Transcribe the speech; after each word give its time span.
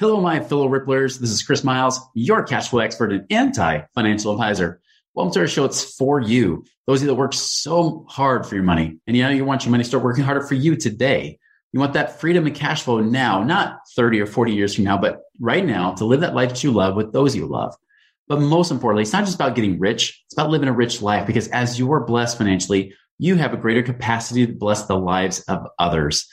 Hello, 0.00 0.18
my 0.18 0.40
fellow 0.40 0.66
Ripplers. 0.66 1.18
This 1.18 1.28
is 1.28 1.42
Chris 1.42 1.62
Miles, 1.62 2.00
your 2.14 2.42
cash 2.42 2.70
flow 2.70 2.80
expert 2.80 3.12
and 3.12 3.26
anti 3.28 3.82
financial 3.94 4.32
advisor. 4.32 4.80
Welcome 5.12 5.34
to 5.34 5.40
our 5.40 5.46
show. 5.46 5.66
It's 5.66 5.94
for 5.94 6.18
you. 6.18 6.64
Those 6.86 7.00
of 7.00 7.02
you 7.02 7.08
that 7.08 7.16
work 7.16 7.34
so 7.34 8.06
hard 8.08 8.46
for 8.46 8.54
your 8.54 8.64
money 8.64 8.96
and 9.06 9.14
you 9.14 9.22
know 9.22 9.28
you 9.28 9.44
want 9.44 9.66
your 9.66 9.72
money 9.72 9.84
to 9.84 9.88
start 9.88 10.02
working 10.02 10.24
harder 10.24 10.40
for 10.40 10.54
you 10.54 10.74
today. 10.74 11.38
You 11.74 11.80
want 11.80 11.92
that 11.92 12.18
freedom 12.18 12.46
and 12.46 12.56
cash 12.56 12.84
flow 12.84 13.00
now, 13.00 13.44
not 13.44 13.80
30 13.94 14.22
or 14.22 14.26
40 14.26 14.54
years 14.54 14.74
from 14.74 14.84
now, 14.84 14.96
but 14.96 15.20
right 15.38 15.66
now 15.66 15.92
to 15.96 16.06
live 16.06 16.20
that 16.20 16.34
life 16.34 16.48
that 16.48 16.64
you 16.64 16.70
love 16.70 16.96
with 16.96 17.12
those 17.12 17.36
you 17.36 17.46
love. 17.46 17.76
But 18.26 18.40
most 18.40 18.70
importantly, 18.70 19.02
it's 19.02 19.12
not 19.12 19.26
just 19.26 19.34
about 19.34 19.54
getting 19.54 19.78
rich. 19.78 20.18
It's 20.24 20.32
about 20.32 20.48
living 20.48 20.70
a 20.70 20.72
rich 20.72 21.02
life 21.02 21.26
because 21.26 21.48
as 21.48 21.78
you 21.78 21.92
are 21.92 22.06
blessed 22.06 22.38
financially, 22.38 22.94
you 23.18 23.36
have 23.36 23.52
a 23.52 23.58
greater 23.58 23.82
capacity 23.82 24.46
to 24.46 24.52
bless 24.54 24.84
the 24.84 24.96
lives 24.96 25.40
of 25.40 25.66
others. 25.78 26.26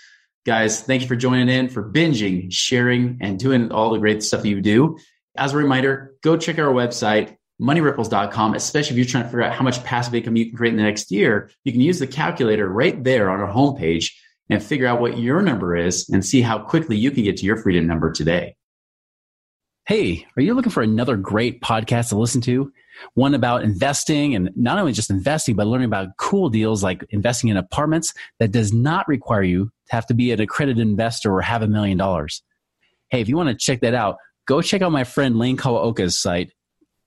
Guys, 0.48 0.80
thank 0.82 1.02
you 1.02 1.10
for 1.10 1.18
joining 1.18 1.50
in, 1.50 1.68
for 1.68 1.84
binging, 1.84 2.48
sharing, 2.50 3.18
and 3.20 3.38
doing 3.38 3.70
all 3.70 3.92
the 3.92 4.00
great 4.00 4.24
stuff 4.24 4.46
you 4.46 4.62
do. 4.62 4.98
As 5.36 5.54
a 5.54 5.58
reminder, 5.58 6.16
go 6.24 6.38
check 6.38 6.58
our 6.58 6.74
website, 6.74 7.36
moneyripples.com, 7.60 8.54
especially 8.54 8.92
if 8.92 8.98
you're 8.98 9.12
trying 9.12 9.26
to 9.26 9.30
figure 9.30 9.44
out 9.44 9.52
how 9.52 9.66
much 9.66 9.84
passive 9.84 10.16
income 10.16 10.38
you 10.38 10.46
can 10.46 10.56
create 10.56 10.72
in 10.72 10.78
the 10.78 10.84
next 10.84 11.12
year. 11.12 11.52
You 11.66 11.74
can 11.74 11.82
use 11.82 12.00
the 12.00 12.08
calculator 12.08 12.66
right 12.66 13.04
there 13.04 13.30
on 13.30 13.42
our 13.42 13.54
homepage 13.54 14.14
and 14.50 14.64
figure 14.64 14.88
out 14.88 15.02
what 15.02 15.20
your 15.20 15.42
number 15.42 15.76
is 15.76 16.08
and 16.08 16.26
see 16.26 16.42
how 16.42 16.60
quickly 16.60 16.96
you 16.96 17.12
can 17.12 17.26
get 17.26 17.36
to 17.38 17.46
your 17.46 17.58
freedom 17.58 17.86
number 17.86 18.14
today. 18.14 18.56
Hey, 19.86 20.28
are 20.38 20.42
you 20.42 20.54
looking 20.54 20.72
for 20.72 20.82
another 20.82 21.18
great 21.18 21.60
podcast 21.60 22.10
to 22.10 22.18
listen 22.18 22.40
to? 22.44 22.72
One 23.14 23.34
about 23.34 23.64
investing 23.64 24.36
and 24.36 24.50
not 24.56 24.78
only 24.78 24.92
just 24.92 25.10
investing, 25.10 25.56
but 25.56 25.68
learning 25.68 25.86
about 25.86 26.18
cool 26.18 26.50
deals 26.50 26.84
like 26.84 27.06
investing 27.10 27.50
in 27.50 27.58
apartments 27.58 28.14
that 28.40 28.52
does 28.52 28.74
not 28.74 29.08
require 29.08 29.44
you 29.44 29.72
to 29.88 29.96
have 29.96 30.06
to 30.08 30.14
be 30.14 30.32
an 30.32 30.42
accredited 30.42 30.86
investor 30.86 31.34
or 31.34 31.42
have 31.42 31.62
a 31.62 31.68
million 31.68 31.98
dollars. 31.98 32.44
Hey, 33.10 33.22
if 33.22 33.30
you 33.30 33.38
want 33.38 33.48
to 33.50 33.56
check 33.56 33.80
that 33.82 33.94
out, 33.94 34.18
go 34.46 34.62
check 34.62 34.82
out 34.82 34.92
my 34.92 35.04
friend 35.04 35.38
Lane 35.38 35.58
Kawaoka's 35.58 36.18
site, 36.18 36.52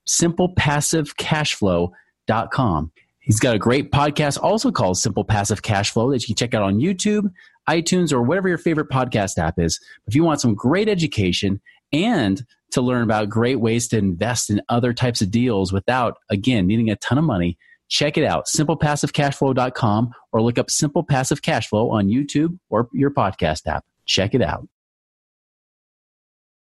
simplepassivecashflow.com. 0.08 2.92
He's 3.20 3.38
got 3.38 3.54
a 3.54 3.58
great 3.58 3.92
podcast 3.92 4.42
also 4.42 4.72
called 4.72 4.98
Simple 4.98 5.24
Passive 5.24 5.62
Cash 5.62 5.92
Flow 5.92 6.10
that 6.10 6.22
you 6.22 6.28
can 6.28 6.36
check 6.36 6.54
out 6.54 6.62
on 6.62 6.80
YouTube, 6.80 7.30
iTunes, 7.68 8.12
or 8.12 8.22
whatever 8.22 8.48
your 8.48 8.58
favorite 8.58 8.88
podcast 8.88 9.38
app 9.38 9.58
is. 9.58 9.80
If 10.06 10.14
you 10.14 10.24
want 10.24 10.40
some 10.40 10.54
great 10.54 10.88
education 10.88 11.60
and 11.92 12.42
to 12.72 12.80
learn 12.80 13.02
about 13.02 13.28
great 13.28 13.60
ways 13.60 13.88
to 13.88 13.98
invest 13.98 14.50
in 14.50 14.62
other 14.68 14.92
types 14.92 15.20
of 15.20 15.30
deals 15.30 15.72
without, 15.72 16.18
again, 16.28 16.66
needing 16.66 16.90
a 16.90 16.96
ton 16.96 17.18
of 17.18 17.24
money, 17.24 17.58
check 17.88 18.16
it 18.16 18.24
out, 18.24 18.46
simplepassivecashflow.com 18.46 20.12
or 20.32 20.42
look 20.42 20.58
up 20.58 20.70
Simple 20.70 21.02
Passive 21.02 21.42
Cash 21.42 21.68
Flow 21.68 21.90
on 21.90 22.08
YouTube 22.08 22.58
or 22.68 22.88
your 22.92 23.10
podcast 23.10 23.66
app. 23.66 23.84
Check 24.06 24.34
it 24.34 24.42
out. 24.42 24.66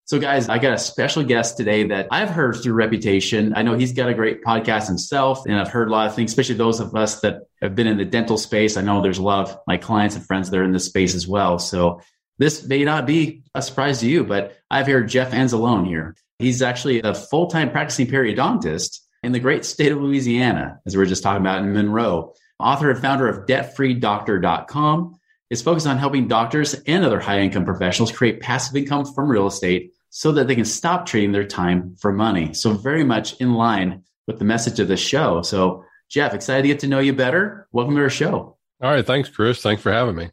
So, 0.10 0.18
guys, 0.18 0.50
I 0.50 0.58
got 0.58 0.74
a 0.74 0.78
special 0.80 1.24
guest 1.24 1.56
today 1.56 1.84
that 1.90 2.08
I've 2.10 2.32
heard 2.32 2.56
through 2.56 2.74
reputation. 2.74 3.54
I 3.56 3.62
know 3.62 3.78
he's 3.78 3.94
got 3.94 4.10
a 4.10 4.16
great 4.16 4.44
podcast 4.44 4.88
himself, 4.88 5.46
and 5.46 5.56
I've 5.56 5.70
heard 5.70 5.88
a 5.88 5.92
lot 5.92 6.08
of 6.08 6.16
things, 6.16 6.32
especially 6.32 6.56
those 6.56 6.80
of 6.80 6.96
us 6.96 7.20
that 7.20 7.44
have 7.62 7.76
been 7.76 7.86
in 7.86 7.98
the 7.98 8.06
dental 8.06 8.36
space. 8.36 8.76
I 8.76 8.82
know 8.82 9.04
there's 9.04 9.20
a 9.20 9.24
lot 9.24 9.48
of 9.48 9.60
my 9.68 9.78
clients 9.78 10.16
and 10.16 10.26
friends 10.26 10.50
that 10.50 10.58
are 10.58 10.64
in 10.64 10.72
this 10.72 10.86
space 10.86 11.14
as 11.14 11.28
well. 11.28 11.60
So, 11.60 12.02
this 12.40 12.66
may 12.66 12.84
not 12.86 13.06
be 13.06 13.44
a 13.54 13.62
surprise 13.62 14.00
to 14.00 14.10
you, 14.10 14.24
but 14.24 14.58
I've 14.72 14.88
here 14.88 15.04
Jeff 15.04 15.32
Anzalone 15.32 15.86
here. 15.86 16.16
He's 16.40 16.62
actually 16.62 17.02
a 17.02 17.14
full 17.14 17.48
time 17.48 17.70
practicing 17.70 18.08
periodontist 18.08 19.02
in 19.22 19.34
the 19.34 19.40
great 19.40 19.66
state 19.66 19.92
of 19.92 20.02
Louisiana, 20.02 20.80
as 20.86 20.96
we 20.96 21.00
were 21.00 21.06
just 21.06 21.22
talking 21.22 21.42
about 21.42 21.62
in 21.62 21.74
Monroe. 21.74 22.34
Author 22.58 22.92
and 22.92 23.00
founder 23.00 23.28
of 23.28 23.46
debtfreedoctor.com 23.46 25.16
is 25.50 25.62
focused 25.62 25.88
on 25.88 25.98
helping 25.98 26.28
doctors 26.28 26.74
and 26.74 27.04
other 27.04 27.20
high 27.20 27.40
income 27.40 27.66
professionals 27.66 28.12
create 28.12 28.40
passive 28.40 28.76
income 28.76 29.06
from 29.06 29.30
real 29.30 29.48
estate 29.48 29.92
so 30.10 30.32
that 30.32 30.48
they 30.48 30.56
can 30.56 30.66
stop 30.66 31.06
trading 31.06 31.34
their 31.34 31.46
time 31.46 31.96
for 32.00 32.12
money. 32.14 32.54
So, 32.54 32.74
very 32.74 33.04
much 33.04 33.40
in 33.42 33.54
line 33.54 34.04
with 34.28 34.40
the 34.40 34.46
message 34.46 34.80
of 34.80 34.88
the 34.88 34.98
show. 34.98 35.42
So, 35.42 35.84
Jeff, 36.10 36.34
excited 36.34 36.62
to 36.62 36.68
get 36.70 36.80
to 36.80 36.88
know 36.88 37.00
you 37.00 37.14
better. 37.14 37.68
Welcome 37.74 37.96
to 37.96 38.02
our 38.02 38.10
show. 38.10 38.58
All 38.82 38.92
right. 38.92 39.06
Thanks, 39.06 39.30
Chris. 39.30 39.62
Thanks 39.62 39.82
for 39.82 39.92
having 39.92 40.16
me. 40.16 40.30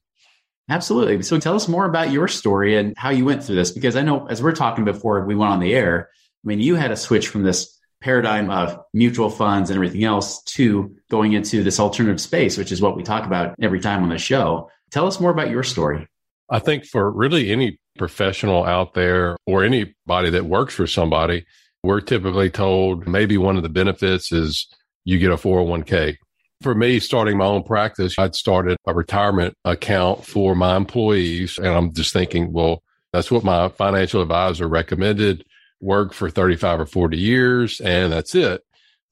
Absolutely. 0.68 1.22
So 1.22 1.38
tell 1.38 1.54
us 1.54 1.68
more 1.68 1.84
about 1.84 2.10
your 2.10 2.26
story 2.26 2.76
and 2.76 2.94
how 2.96 3.10
you 3.10 3.24
went 3.24 3.44
through 3.44 3.56
this, 3.56 3.70
because 3.70 3.94
I 3.94 4.02
know 4.02 4.26
as 4.26 4.42
we're 4.42 4.52
talking 4.52 4.84
before 4.84 5.24
we 5.24 5.36
went 5.36 5.52
on 5.52 5.60
the 5.60 5.74
air, 5.74 6.08
I 6.44 6.48
mean, 6.48 6.60
you 6.60 6.74
had 6.74 6.88
to 6.88 6.96
switch 6.96 7.28
from 7.28 7.44
this 7.44 7.78
paradigm 8.00 8.50
of 8.50 8.78
mutual 8.92 9.30
funds 9.30 9.70
and 9.70 9.76
everything 9.76 10.04
else 10.04 10.42
to 10.42 10.94
going 11.10 11.32
into 11.32 11.62
this 11.62 11.80
alternative 11.80 12.20
space, 12.20 12.58
which 12.58 12.72
is 12.72 12.82
what 12.82 12.96
we 12.96 13.02
talk 13.02 13.24
about 13.24 13.54
every 13.60 13.80
time 13.80 14.02
on 14.02 14.08
the 14.08 14.18
show. 14.18 14.70
Tell 14.90 15.06
us 15.06 15.20
more 15.20 15.30
about 15.30 15.50
your 15.50 15.62
story. 15.62 16.06
I 16.50 16.58
think 16.58 16.84
for 16.84 17.10
really 17.10 17.50
any 17.50 17.78
professional 17.98 18.64
out 18.64 18.94
there 18.94 19.36
or 19.46 19.64
anybody 19.64 20.30
that 20.30 20.46
works 20.46 20.74
for 20.74 20.86
somebody, 20.86 21.46
we're 21.82 22.00
typically 22.00 22.50
told 22.50 23.06
maybe 23.06 23.38
one 23.38 23.56
of 23.56 23.62
the 23.62 23.68
benefits 23.68 24.32
is 24.32 24.68
you 25.04 25.18
get 25.18 25.30
a 25.30 25.36
401k. 25.36 26.16
For 26.62 26.74
me, 26.74 27.00
starting 27.00 27.36
my 27.36 27.44
own 27.44 27.64
practice, 27.64 28.18
I'd 28.18 28.34
started 28.34 28.78
a 28.86 28.94
retirement 28.94 29.54
account 29.64 30.26
for 30.26 30.54
my 30.54 30.76
employees. 30.76 31.58
And 31.58 31.68
I'm 31.68 31.92
just 31.92 32.12
thinking, 32.12 32.52
well, 32.52 32.82
that's 33.12 33.30
what 33.30 33.44
my 33.44 33.68
financial 33.68 34.22
advisor 34.22 34.68
recommended 34.68 35.44
work 35.80 36.12
for 36.12 36.30
35 36.30 36.80
or 36.80 36.86
40 36.86 37.16
years, 37.16 37.80
and 37.80 38.12
that's 38.12 38.34
it. 38.34 38.62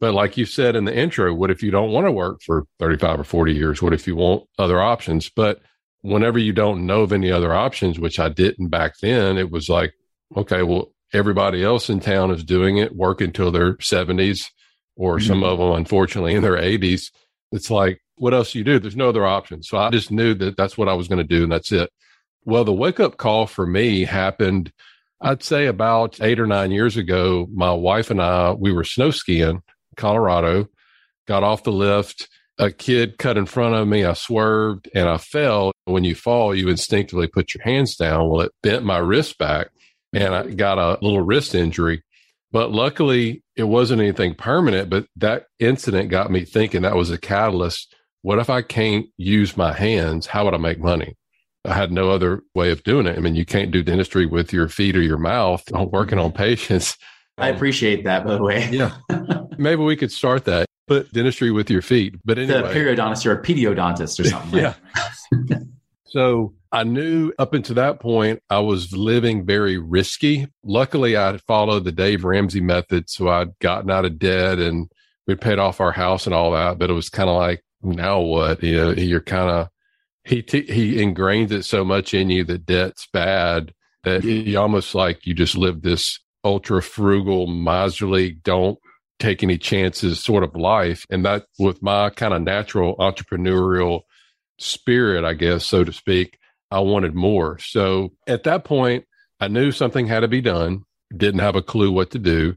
But 0.00 0.15
like 0.15 0.37
you 0.37 0.44
said 0.44 0.77
in 0.77 0.84
the 0.84 0.97
intro, 0.97 1.33
what 1.33 1.50
if 1.50 1.62
you 1.62 1.71
don't 1.71 1.93
want 1.93 2.06
to 2.06 2.12
work 2.12 2.43
for 2.44 2.66
35 2.78 3.21
or 3.21 3.25
40 3.25 3.54
years? 3.54 3.81
What 3.81 3.94
if 3.94 4.06
you 4.06 4.16
want 4.16 4.44
other 4.59 4.81
options? 4.81 5.31
But 5.31 5.60
whenever 6.03 6.38
you 6.38 6.53
don't 6.53 6.84
know 6.84 7.03
of 7.03 7.12
any 7.12 7.31
other 7.31 7.54
options, 7.54 7.99
which 7.99 8.19
I 8.19 8.28
didn't 8.28 8.69
back 8.69 8.94
then, 9.00 9.38
it 9.38 9.50
was 9.50 9.69
like, 9.69 9.94
okay, 10.37 10.62
well, 10.62 10.93
everybody 11.12 11.65
else 11.65 11.88
in 11.88 12.00
town 12.00 12.31
is 12.31 12.44
doing 12.44 12.77
it, 12.77 12.97
work 12.97 13.21
until 13.21 13.50
their 13.50 13.75
70s, 13.77 14.50
or 14.97 15.16
mm-hmm. 15.16 15.27
some 15.27 15.43
of 15.43 15.59
them, 15.59 15.72
unfortunately, 15.72 16.34
in 16.34 16.43
their 16.43 16.56
80s. 16.56 17.10
It's 17.53 17.71
like, 17.71 18.00
what 18.16 18.34
else 18.34 18.53
do 18.53 18.59
you 18.59 18.65
do? 18.65 18.78
There's 18.78 18.97
no 18.97 19.09
other 19.09 19.27
option. 19.27 19.62
So 19.62 19.78
I 19.78 19.91
just 19.91 20.10
knew 20.10 20.34
that 20.34 20.56
that's 20.56 20.78
what 20.78 20.88
I 20.88 20.94
was 20.94 21.09
going 21.09 21.19
to 21.19 21.25
do 21.25 21.43
and 21.43 21.53
that's 21.53 21.72
it. 21.72 21.91
Well, 22.44 22.65
the 22.65 22.72
wake 22.72 23.00
up 23.00 23.16
call 23.16 23.47
for 23.47 23.66
me 23.66 24.05
happened, 24.05 24.72
I'd 25.21 25.43
say 25.43 25.66
about 25.66 26.21
eight 26.21 26.38
or 26.38 26.47
nine 26.47 26.71
years 26.71 26.97
ago. 26.97 27.49
My 27.53 27.72
wife 27.72 28.10
and 28.10 28.21
I, 28.21 28.53
we 28.53 28.72
were 28.72 28.84
snow 28.84 29.10
skiing 29.10 29.62
Colorado, 29.97 30.69
got 31.27 31.43
off 31.43 31.65
the 31.65 31.72
lift. 31.72 32.28
A 32.59 32.71
kid 32.71 33.19
cut 33.19 33.37
in 33.37 33.47
front 33.47 33.75
of 33.75 33.88
me. 33.88 34.04
I 34.04 34.12
swerved 34.12 34.88
and 34.94 35.09
I 35.09 35.16
fell. 35.16 35.72
When 35.87 36.04
you 36.04 36.15
fall, 36.15 36.54
you 36.54 36.69
instinctively 36.69 37.27
put 37.27 37.53
your 37.53 37.65
hands 37.65 37.97
down. 37.97 38.28
Well, 38.28 38.43
it 38.43 38.53
bent 38.62 38.84
my 38.84 38.99
wrist 38.99 39.38
back 39.38 39.71
and 40.12 40.33
I 40.34 40.47
got 40.50 40.78
a 40.78 40.99
little 41.04 41.21
wrist 41.21 41.54
injury. 41.56 42.04
But 42.54 42.70
luckily, 42.70 43.42
it 43.56 43.65
wasn't 43.65 44.00
anything 44.00 44.37
permanent. 44.37 44.88
But 44.88 45.06
that 45.16 45.47
incident 45.59 46.09
got 46.09 46.31
me 46.31 46.44
thinking 46.44 46.82
that 46.82 46.94
was 46.94 47.10
a 47.10 47.19
catalyst. 47.19 47.92
What 48.22 48.38
if 48.38 48.48
I 48.48 48.62
can't 48.62 49.06
use 49.16 49.56
my 49.56 49.72
hands? 49.72 50.26
How 50.26 50.44
would 50.44 50.54
I 50.54 50.59
make 50.59 50.78
money? 50.78 51.16
I 51.65 51.75
had 51.75 51.91
no 51.91 52.10
other 52.10 52.42
way 52.54 52.70
of 52.70 52.84
doing 52.84 53.09
it. 53.09 53.18
I 53.18 53.21
mean, 53.21 53.34
you 53.34 53.45
can't 53.45 53.72
do 53.72 53.83
dentistry 53.83 54.24
with 54.24 54.53
your 54.53 54.68
feet 54.68 54.95
or 54.97 55.03
your 55.03 55.18
mouth 55.18 55.65
on 55.74 55.91
working 55.91 56.21
on 56.21 56.30
patients. 56.30 56.97
I 57.39 57.48
appreciate 57.48 58.04
that, 58.04 58.24
by 58.24 58.36
the 58.36 58.42
way. 58.45 58.68
yeah. 58.72 58.97
Maybe 59.59 59.83
we 59.83 59.97
could 59.97 60.12
start 60.12 60.45
that. 60.45 60.66
Put 60.86 61.12
dentistry 61.12 61.51
with 61.51 61.68
your 61.71 61.83
feet. 61.83 62.15
But 62.24 62.39
anyway. 62.39 62.62
The 62.62 62.68
periodontist 62.68 63.27
or 63.27 63.33
a 63.33 63.42
pediodontist 63.42 64.21
or 64.21 64.28
something. 64.28 64.60
yeah. 64.60 64.74
So 66.15 66.55
I 66.71 66.84
knew 66.84 67.33
up 67.41 67.55
until 67.55 67.75
that 67.75 67.99
point, 67.99 68.41
I 68.49 68.61
was 68.61 68.93
living 68.93 69.45
very 69.45 69.78
risky. 69.78 70.47
Luckily, 70.63 71.16
I 71.16 71.39
followed 71.39 71.83
the 71.83 71.91
Dave 71.91 72.22
Ramsey 72.22 72.61
method. 72.61 73.11
So 73.11 73.28
I'd 73.28 73.59
gotten 73.59 73.91
out 73.91 74.05
of 74.05 74.21
debt 74.21 74.61
and 74.61 74.89
we'd 75.27 75.41
paid 75.41 75.59
off 75.59 75.81
our 75.81 75.91
house 75.91 76.27
and 76.27 76.33
all 76.34 76.53
that. 76.53 76.78
But 76.78 76.89
it 76.89 76.93
was 76.93 77.09
kind 77.09 77.28
of 77.28 77.34
like, 77.34 77.65
now 77.83 78.21
what? 78.21 78.63
You 78.63 78.77
know, 78.77 78.91
you're 78.93 79.21
kind 79.21 79.51
of, 79.51 79.69
he, 80.22 80.41
t- 80.41 80.72
he 80.72 80.99
ingrains 80.99 81.51
it 81.51 81.65
so 81.65 81.84
much 81.84 82.15
in 82.15 82.31
you 82.31 82.45
that 82.45 82.65
debt's 82.65 83.09
bad 83.13 83.75
that 84.05 84.22
you 84.22 84.57
almost 84.57 84.95
like 84.95 85.27
you 85.27 85.34
just 85.34 85.57
live 85.57 85.83
this 85.83 86.21
ultra 86.45 86.81
frugal, 86.81 87.49
miserly, 87.49 88.31
don't 88.31 88.78
take 89.19 89.43
any 89.43 89.59
chances 89.59 90.22
sort 90.22 90.45
of 90.45 90.55
life. 90.55 91.07
And 91.11 91.25
that 91.25 91.47
with 91.59 91.83
my 91.83 92.11
kind 92.11 92.34
of 92.34 92.43
natural 92.43 92.95
entrepreneurial 92.99 94.03
spirit, 94.59 95.24
I 95.24 95.34
guess, 95.34 95.66
so 95.66 95.84
to 95.84 95.92
speak, 95.92 96.39
I 96.71 96.80
wanted 96.80 97.15
more. 97.15 97.59
So 97.59 98.12
at 98.27 98.45
that 98.45 98.65
point, 98.65 99.04
I 99.41 99.48
knew 99.48 99.72
something 99.72 100.06
had 100.06 100.21
to 100.21 100.28
be 100.28 100.41
done, 100.41 100.84
didn't 101.16 101.41
have 101.41 101.56
a 101.56 101.62
clue 101.62 101.92
what 101.92 102.10
to 102.12 102.18
do. 102.18 102.56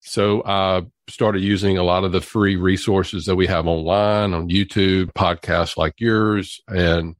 So 0.00 0.42
I 0.44 0.86
started 1.08 1.42
using 1.42 1.76
a 1.76 1.82
lot 1.82 2.04
of 2.04 2.12
the 2.12 2.20
free 2.20 2.56
resources 2.56 3.24
that 3.24 3.36
we 3.36 3.46
have 3.46 3.66
online 3.66 4.32
on 4.32 4.48
YouTube, 4.48 5.12
podcasts 5.12 5.76
like 5.76 5.94
yours, 5.98 6.60
and 6.68 7.16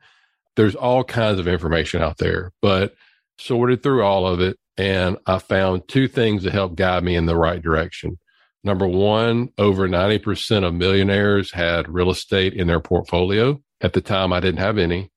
there's 0.56 0.74
all 0.74 1.04
kinds 1.04 1.38
of 1.38 1.48
information 1.48 2.02
out 2.02 2.18
there. 2.18 2.52
But 2.62 2.94
sorted 3.38 3.82
through 3.82 4.04
all 4.04 4.26
of 4.26 4.40
it, 4.40 4.56
and 4.76 5.16
I 5.26 5.38
found 5.38 5.88
two 5.88 6.06
things 6.06 6.44
that 6.44 6.52
helped 6.52 6.76
guide 6.76 7.02
me 7.02 7.16
in 7.16 7.26
the 7.26 7.36
right 7.36 7.60
direction. 7.60 8.18
Number 8.64 8.86
one, 8.86 9.50
over 9.58 9.88
90% 9.88 10.64
of 10.64 10.74
millionaires 10.74 11.52
had 11.52 11.92
real 11.92 12.10
estate 12.10 12.54
in 12.54 12.66
their 12.66 12.80
portfolio. 12.80 13.60
At 13.80 13.92
the 13.92 14.00
time, 14.00 14.32
I 14.32 14.40
didn't 14.40 14.60
have 14.60 14.78
any. 14.78 15.10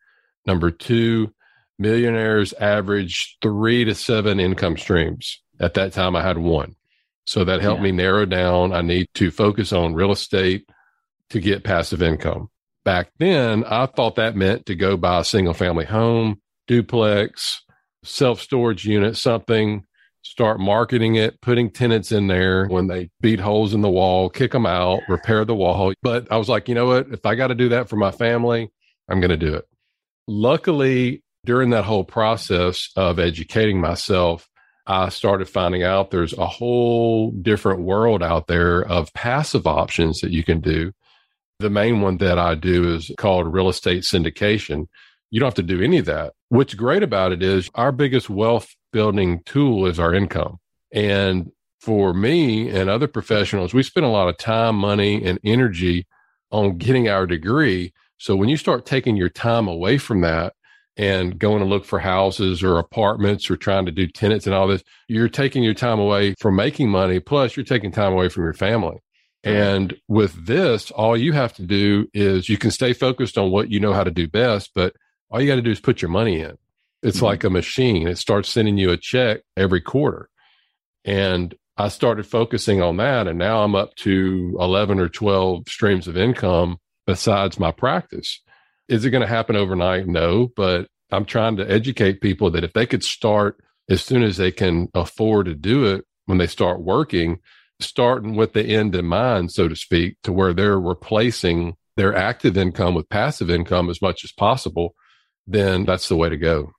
Number 0.45 0.71
two, 0.71 1.33
millionaires 1.79 2.53
average 2.53 3.37
three 3.41 3.83
to 3.85 3.95
seven 3.95 4.39
income 4.39 4.77
streams. 4.77 5.41
At 5.59 5.73
that 5.75 5.93
time, 5.93 6.15
I 6.15 6.21
had 6.21 6.37
one. 6.37 6.75
So 7.25 7.43
that 7.43 7.61
helped 7.61 7.79
yeah. 7.79 7.85
me 7.85 7.91
narrow 7.91 8.25
down. 8.25 8.73
I 8.73 8.81
need 8.81 9.07
to 9.15 9.31
focus 9.31 9.71
on 9.71 9.93
real 9.93 10.11
estate 10.11 10.67
to 11.29 11.39
get 11.39 11.63
passive 11.63 12.01
income. 12.01 12.49
Back 12.83 13.11
then, 13.19 13.63
I 13.65 13.85
thought 13.85 14.15
that 14.15 14.35
meant 14.35 14.65
to 14.65 14.75
go 14.75 14.97
buy 14.97 15.19
a 15.19 15.23
single 15.23 15.53
family 15.53 15.85
home, 15.85 16.41
duplex, 16.67 17.61
self 18.03 18.41
storage 18.41 18.85
unit, 18.85 19.17
something, 19.17 19.85
start 20.23 20.59
marketing 20.59 21.15
it, 21.15 21.41
putting 21.41 21.69
tenants 21.69 22.11
in 22.11 22.27
there 22.27 22.67
when 22.67 22.87
they 22.87 23.09
beat 23.21 23.39
holes 23.39 23.73
in 23.73 23.81
the 23.81 23.89
wall, 23.89 24.29
kick 24.29 24.51
them 24.51 24.65
out, 24.65 25.01
repair 25.07 25.45
the 25.45 25.55
wall. 25.55 25.93
But 26.01 26.27
I 26.31 26.37
was 26.37 26.49
like, 26.49 26.69
you 26.69 26.75
know 26.75 26.87
what? 26.87 27.07
If 27.11 27.25
I 27.25 27.35
got 27.35 27.47
to 27.47 27.55
do 27.55 27.69
that 27.69 27.89
for 27.89 27.95
my 27.95 28.11
family, 28.11 28.71
I'm 29.09 29.19
going 29.19 29.31
to 29.31 29.37
do 29.37 29.55
it. 29.55 29.65
Luckily, 30.27 31.23
during 31.45 31.71
that 31.71 31.85
whole 31.85 32.03
process 32.03 32.89
of 32.95 33.19
educating 33.19 33.81
myself, 33.81 34.47
I 34.85 35.09
started 35.09 35.47
finding 35.49 35.83
out 35.83 36.11
there's 36.11 36.33
a 36.33 36.45
whole 36.45 37.31
different 37.31 37.81
world 37.81 38.21
out 38.21 38.47
there 38.47 38.81
of 38.81 39.13
passive 39.13 39.65
options 39.65 40.21
that 40.21 40.31
you 40.31 40.43
can 40.43 40.59
do. 40.59 40.91
The 41.59 41.69
main 41.69 42.01
one 42.01 42.17
that 42.17 42.39
I 42.39 42.55
do 42.55 42.93
is 42.95 43.11
called 43.17 43.53
real 43.53 43.69
estate 43.69 44.03
syndication. 44.03 44.87
You 45.29 45.39
don't 45.39 45.47
have 45.47 45.53
to 45.55 45.63
do 45.63 45.81
any 45.81 45.99
of 45.99 46.05
that. 46.05 46.33
What's 46.49 46.73
great 46.73 47.03
about 47.03 47.31
it 47.31 47.41
is 47.41 47.69
our 47.75 47.91
biggest 47.91 48.29
wealth 48.29 48.75
building 48.91 49.41
tool 49.45 49.85
is 49.85 49.99
our 49.99 50.13
income. 50.13 50.59
And 50.93 51.51
for 51.79 52.13
me 52.13 52.69
and 52.69 52.89
other 52.89 53.07
professionals, 53.07 53.73
we 53.73 53.83
spend 53.83 54.05
a 54.05 54.09
lot 54.09 54.29
of 54.29 54.37
time, 54.37 54.75
money, 54.75 55.23
and 55.23 55.39
energy 55.43 56.07
on 56.51 56.77
getting 56.77 57.09
our 57.09 57.25
degree. 57.25 57.93
So 58.17 58.35
when 58.35 58.49
you 58.49 58.57
start 58.57 58.85
taking 58.85 59.15
your 59.15 59.29
time 59.29 59.67
away 59.67 59.97
from 59.97 60.21
that, 60.21 60.53
and 60.97 61.39
going 61.39 61.59
to 61.59 61.65
look 61.65 61.85
for 61.85 61.99
houses 61.99 62.61
or 62.61 62.77
apartments 62.77 63.49
or 63.49 63.55
trying 63.55 63.85
to 63.85 63.91
do 63.91 64.07
tenants 64.07 64.45
and 64.45 64.53
all 64.53 64.67
this, 64.67 64.83
you're 65.07 65.29
taking 65.29 65.63
your 65.63 65.73
time 65.73 65.99
away 65.99 66.35
from 66.39 66.55
making 66.55 66.89
money. 66.89 67.19
Plus, 67.19 67.55
you're 67.55 67.63
taking 67.63 67.91
time 67.91 68.13
away 68.13 68.29
from 68.29 68.43
your 68.43 68.53
family. 68.53 68.97
And 69.43 69.95
with 70.07 70.45
this, 70.45 70.91
all 70.91 71.17
you 71.17 71.33
have 71.33 71.53
to 71.53 71.63
do 71.63 72.07
is 72.13 72.49
you 72.49 72.57
can 72.57 72.69
stay 72.71 72.93
focused 72.93 73.37
on 73.37 73.49
what 73.49 73.71
you 73.71 73.79
know 73.79 73.93
how 73.93 74.03
to 74.03 74.11
do 74.11 74.27
best, 74.27 74.71
but 74.75 74.95
all 75.29 75.41
you 75.41 75.47
got 75.47 75.55
to 75.55 75.61
do 75.61 75.71
is 75.71 75.79
put 75.79 76.01
your 76.01 76.11
money 76.11 76.41
in. 76.41 76.57
It's 77.03 77.17
mm-hmm. 77.17 77.25
like 77.25 77.43
a 77.43 77.49
machine. 77.49 78.07
It 78.07 78.17
starts 78.17 78.49
sending 78.49 78.77
you 78.77 78.91
a 78.91 78.97
check 78.97 79.41
every 79.57 79.81
quarter. 79.81 80.29
And 81.03 81.53
I 81.77 81.87
started 81.87 82.27
focusing 82.27 82.81
on 82.81 82.97
that. 82.97 83.27
And 83.27 83.39
now 83.39 83.63
I'm 83.63 83.75
up 83.75 83.95
to 83.97 84.55
11 84.59 84.99
or 84.99 85.09
12 85.09 85.67
streams 85.67 86.07
of 86.07 86.17
income 86.17 86.77
besides 87.07 87.59
my 87.59 87.71
practice. 87.71 88.41
Is 88.87 89.05
it 89.05 89.09
going 89.09 89.21
to 89.21 89.27
happen 89.27 89.55
overnight? 89.55 90.07
No, 90.07 90.49
but 90.55 90.87
I'm 91.11 91.25
trying 91.25 91.57
to 91.57 91.69
educate 91.69 92.21
people 92.21 92.51
that 92.51 92.63
if 92.63 92.73
they 92.73 92.85
could 92.85 93.03
start 93.03 93.57
as 93.89 94.01
soon 94.03 94.23
as 94.23 94.37
they 94.37 94.51
can 94.51 94.89
afford 94.93 95.47
to 95.47 95.55
do 95.55 95.85
it 95.85 96.05
when 96.25 96.37
they 96.37 96.47
start 96.47 96.81
working, 96.81 97.39
starting 97.79 98.35
with 98.35 98.53
the 98.53 98.63
end 98.63 98.95
in 98.95 99.05
mind, 99.05 99.51
so 99.51 99.67
to 99.67 99.75
speak, 99.75 100.17
to 100.23 100.31
where 100.31 100.53
they're 100.53 100.79
replacing 100.79 101.75
their 101.97 102.15
active 102.15 102.57
income 102.57 102.95
with 102.95 103.09
passive 103.09 103.49
income 103.49 103.89
as 103.89 104.01
much 104.01 104.23
as 104.23 104.31
possible, 104.31 104.95
then 105.47 105.85
that's 105.85 106.07
the 106.07 106.15
way 106.15 106.29
to 106.29 106.37
go. 106.37 106.71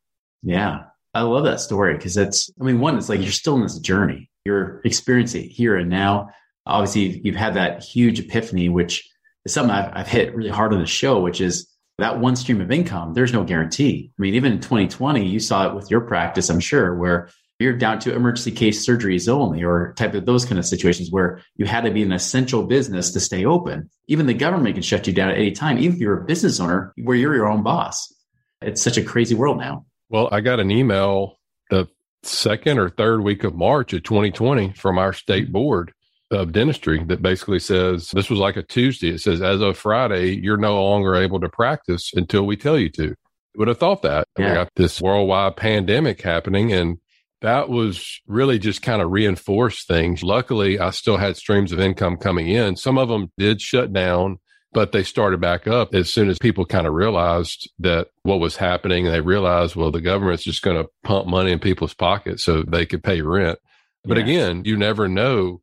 Yeah. 0.42 0.84
I 1.14 1.22
love 1.22 1.44
that 1.44 1.60
story 1.60 1.94
because 1.94 2.14
that's, 2.14 2.50
I 2.60 2.64
mean, 2.64 2.80
one, 2.80 2.96
it's 2.96 3.08
like 3.08 3.20
you're 3.20 3.30
still 3.30 3.56
in 3.56 3.62
this 3.62 3.78
journey. 3.78 4.30
You're 4.44 4.80
experiencing 4.84 5.44
it 5.44 5.48
here 5.48 5.76
and 5.76 5.90
now. 5.90 6.30
Obviously, 6.64 7.20
you've 7.22 7.36
had 7.36 7.54
that 7.54 7.82
huge 7.82 8.20
epiphany, 8.20 8.68
which 8.68 9.08
is 9.44 9.52
something 9.52 9.74
I've, 9.74 9.90
I've 9.94 10.08
hit 10.08 10.34
really 10.34 10.50
hard 10.50 10.72
on 10.72 10.80
the 10.80 10.86
show, 10.86 11.20
which 11.20 11.40
is 11.40 11.68
that 11.98 12.18
one 12.18 12.36
stream 12.36 12.60
of 12.60 12.70
income, 12.70 13.14
there's 13.14 13.32
no 13.32 13.44
guarantee. 13.44 14.10
I 14.18 14.22
mean, 14.22 14.34
even 14.34 14.52
in 14.52 14.60
2020, 14.60 15.26
you 15.26 15.38
saw 15.38 15.68
it 15.68 15.74
with 15.74 15.90
your 15.90 16.00
practice, 16.00 16.48
I'm 16.48 16.60
sure, 16.60 16.94
where 16.94 17.28
you're 17.58 17.76
down 17.76 17.98
to 18.00 18.14
emergency 18.14 18.50
case 18.50 18.84
surgeries 18.84 19.28
only 19.28 19.62
or 19.62 19.94
type 19.96 20.14
of 20.14 20.26
those 20.26 20.44
kind 20.44 20.58
of 20.58 20.64
situations 20.64 21.10
where 21.10 21.42
you 21.56 21.66
had 21.66 21.84
to 21.84 21.90
be 21.90 22.02
an 22.02 22.12
essential 22.12 22.64
business 22.64 23.12
to 23.12 23.20
stay 23.20 23.44
open. 23.44 23.90
Even 24.08 24.26
the 24.26 24.34
government 24.34 24.74
can 24.74 24.82
shut 24.82 25.06
you 25.06 25.12
down 25.12 25.30
at 25.30 25.36
any 25.36 25.52
time, 25.52 25.78
even 25.78 25.94
if 25.94 26.00
you're 26.00 26.22
a 26.22 26.24
business 26.24 26.58
owner 26.58 26.92
where 27.02 27.16
you're 27.16 27.34
your 27.34 27.48
own 27.48 27.62
boss. 27.62 28.12
It's 28.60 28.82
such 28.82 28.96
a 28.96 29.04
crazy 29.04 29.34
world 29.34 29.58
now. 29.58 29.84
Well, 30.12 30.28
I 30.30 30.42
got 30.42 30.60
an 30.60 30.70
email 30.70 31.38
the 31.70 31.88
second 32.22 32.78
or 32.78 32.90
third 32.90 33.22
week 33.22 33.44
of 33.44 33.54
March 33.54 33.94
of 33.94 34.02
2020 34.02 34.74
from 34.74 34.98
our 34.98 35.14
state 35.14 35.44
mm-hmm. 35.44 35.52
board 35.54 35.94
of 36.30 36.52
dentistry 36.52 37.02
that 37.04 37.22
basically 37.22 37.58
says 37.58 38.10
this 38.10 38.28
was 38.28 38.38
like 38.38 38.56
a 38.56 38.62
Tuesday. 38.62 39.08
It 39.08 39.22
says, 39.22 39.40
as 39.40 39.62
of 39.62 39.78
Friday, 39.78 40.36
you're 40.36 40.58
no 40.58 40.82
longer 40.84 41.14
able 41.16 41.40
to 41.40 41.48
practice 41.48 42.12
until 42.14 42.44
we 42.44 42.56
tell 42.56 42.78
you 42.78 42.90
to. 42.90 43.14
Would 43.56 43.68
have 43.68 43.78
thought 43.78 44.02
that. 44.02 44.28
Yeah. 44.38 44.48
We 44.48 44.54
got 44.54 44.68
this 44.76 45.00
worldwide 45.00 45.56
pandemic 45.56 46.20
happening, 46.20 46.72
and 46.72 46.98
that 47.40 47.70
was 47.70 48.20
really 48.26 48.58
just 48.58 48.82
kind 48.82 49.00
of 49.00 49.10
reinforced 49.10 49.88
things. 49.88 50.22
Luckily, 50.22 50.78
I 50.78 50.90
still 50.90 51.16
had 51.16 51.36
streams 51.38 51.72
of 51.72 51.80
income 51.80 52.18
coming 52.18 52.48
in. 52.48 52.76
Some 52.76 52.98
of 52.98 53.08
them 53.08 53.30
did 53.38 53.60
shut 53.60 53.92
down, 53.92 54.38
but 54.72 54.92
they 54.92 55.02
started 55.02 55.40
back 55.40 55.66
up 55.66 55.94
as 55.94 56.10
soon 56.10 56.28
as 56.28 56.38
people 56.38 56.64
kind 56.64 56.86
of 56.86 56.94
realized 56.94 57.70
that 57.78 58.08
what 58.22 58.40
was 58.40 58.56
happening. 58.56 59.04
They 59.04 59.20
realized, 59.20 59.76
well, 59.76 59.90
the 59.90 60.00
government's 60.00 60.44
just 60.44 60.62
going 60.62 60.82
to 60.82 60.88
pump 61.04 61.26
money 61.26 61.52
in 61.52 61.58
people's 61.58 61.94
pockets 61.94 62.44
so 62.44 62.62
they 62.62 62.86
could 62.86 63.04
pay 63.04 63.20
rent. 63.20 63.58
But 64.04 64.16
yeah. 64.16 64.24
again, 64.24 64.62
you 64.64 64.76
never 64.76 65.08
know 65.08 65.60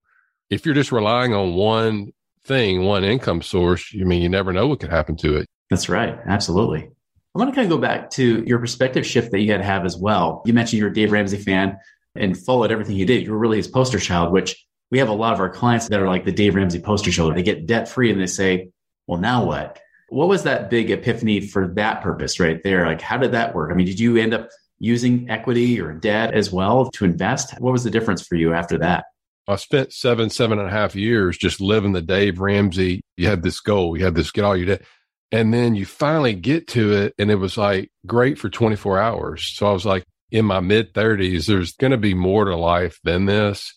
if 0.50 0.65
you're 0.65 0.75
just 0.75 0.91
relying 0.91 1.33
on 1.33 1.53
one 1.56 2.11
thing, 2.44 2.83
one 2.83 3.03
income 3.03 3.41
source, 3.41 3.94
you 3.94 4.06
I 4.06 4.07
mean 4.07 4.21
you 4.21 4.29
never 4.29 4.53
know 4.53 4.67
what 4.67 4.79
could 4.79 4.91
happen 4.91 5.15
to 5.17 5.38
it. 5.38 5.47
That's 5.69 5.89
right. 5.89 6.17
Absolutely. 6.25 6.89
I 7.35 7.39
want 7.39 7.51
to 7.51 7.56
kind 7.56 7.71
of 7.71 7.77
go 7.77 7.81
back 7.81 8.09
to 8.11 8.44
your 8.45 8.57
perspective 8.59 9.06
shift 9.06 9.31
that 9.31 9.39
you 9.39 9.51
had 9.51 9.59
to 9.59 9.63
have 9.63 9.85
as 9.85 9.95
well. 9.95 10.41
You 10.45 10.53
mentioned 10.53 10.79
you're 10.79 10.89
a 10.89 10.94
Dave 10.94 11.11
Ramsey 11.11 11.37
fan 11.37 11.78
and 12.16 12.35
followed 12.35 12.71
everything 12.71 12.95
he 12.95 13.06
did. 13.06 13.23
You 13.23 13.31
were 13.31 13.37
really 13.37 13.57
his 13.57 13.68
poster 13.68 13.99
child, 13.99 14.33
which 14.33 14.66
we 14.89 14.97
have 14.97 15.09
a 15.09 15.13
lot 15.13 15.33
of 15.33 15.39
our 15.39 15.49
clients 15.49 15.87
that 15.89 15.99
are 15.99 16.07
like 16.07 16.25
the 16.25 16.31
Dave 16.31 16.56
Ramsey 16.56 16.80
poster 16.80 17.11
child. 17.11 17.35
They 17.35 17.44
get 17.44 17.68
debt 17.68 17.87
free 17.87 18.11
and 18.11 18.19
they 18.19 18.25
say, 18.25 18.71
well, 19.09 19.19
now 19.19 19.44
what? 19.44 19.80
What 20.09 20.28
was 20.28 20.44
that 20.44 20.69
big 20.69 20.92
epiphany 20.92 21.42
for 21.42 21.68
that 21.69 22.04
purpose 22.04 22.39
right 22.39 22.61
there? 22.63 22.85
Like, 22.85 23.01
how 23.01 23.18
did 23.18 23.31
that 23.31 23.56
work? 23.56 23.71
I 23.71 23.73
mean, 23.73 23.87
did 23.87 23.99
you 23.99 24.18
end 24.18 24.35
up 24.35 24.49
using 24.78 25.28
equity 25.31 25.81
or 25.81 25.94
debt 25.94 26.35
as 26.35 26.51
well 26.51 26.92
to 26.92 27.06
invest? 27.06 27.59
What 27.59 27.71
was 27.71 27.83
the 27.83 27.89
difference 27.89 28.21
for 28.21 28.35
you 28.35 28.54
after 28.54 28.78
that? 28.78 29.06
I 29.47 29.56
spent 29.56 29.94
seven, 29.94 30.30
seven 30.30 30.59
and 30.59 30.68
a 30.68 30.71
half 30.71 30.95
years 30.95 31.39
just 31.39 31.59
living 31.59 31.94
the 31.94 32.04
Dave 32.04 32.39
Ramsey. 32.39 33.01
You 33.18 33.28
had 33.28 33.42
this 33.42 33.59
goal, 33.59 33.97
you 33.97 34.06
had 34.06 34.13
this 34.13 34.30
get 34.30 34.45
all 34.45 34.56
your 34.56 34.68
debt. 34.68 34.83
And 35.31 35.51
then 35.51 35.73
you 35.73 35.87
finally 35.87 36.35
get 36.35 36.68
to 36.69 36.94
it, 36.94 37.16
and 37.18 37.31
it 37.31 37.35
was 37.35 37.57
like 37.57 37.89
great 38.06 38.37
for 38.37 38.47
24 38.47 38.99
hours. 38.99 39.56
So 39.56 39.68
I 39.68 39.71
was 39.71 39.87
like, 39.87 40.04
in 40.30 40.45
my 40.45 40.59
mid 40.59 40.94
30s, 40.94 41.47
there's 41.47 41.73
going 41.73 41.92
to 41.92 41.97
be 41.97 42.13
more 42.13 42.45
to 42.45 42.56
life 42.56 42.99
than 43.04 43.25
this. 43.25 43.73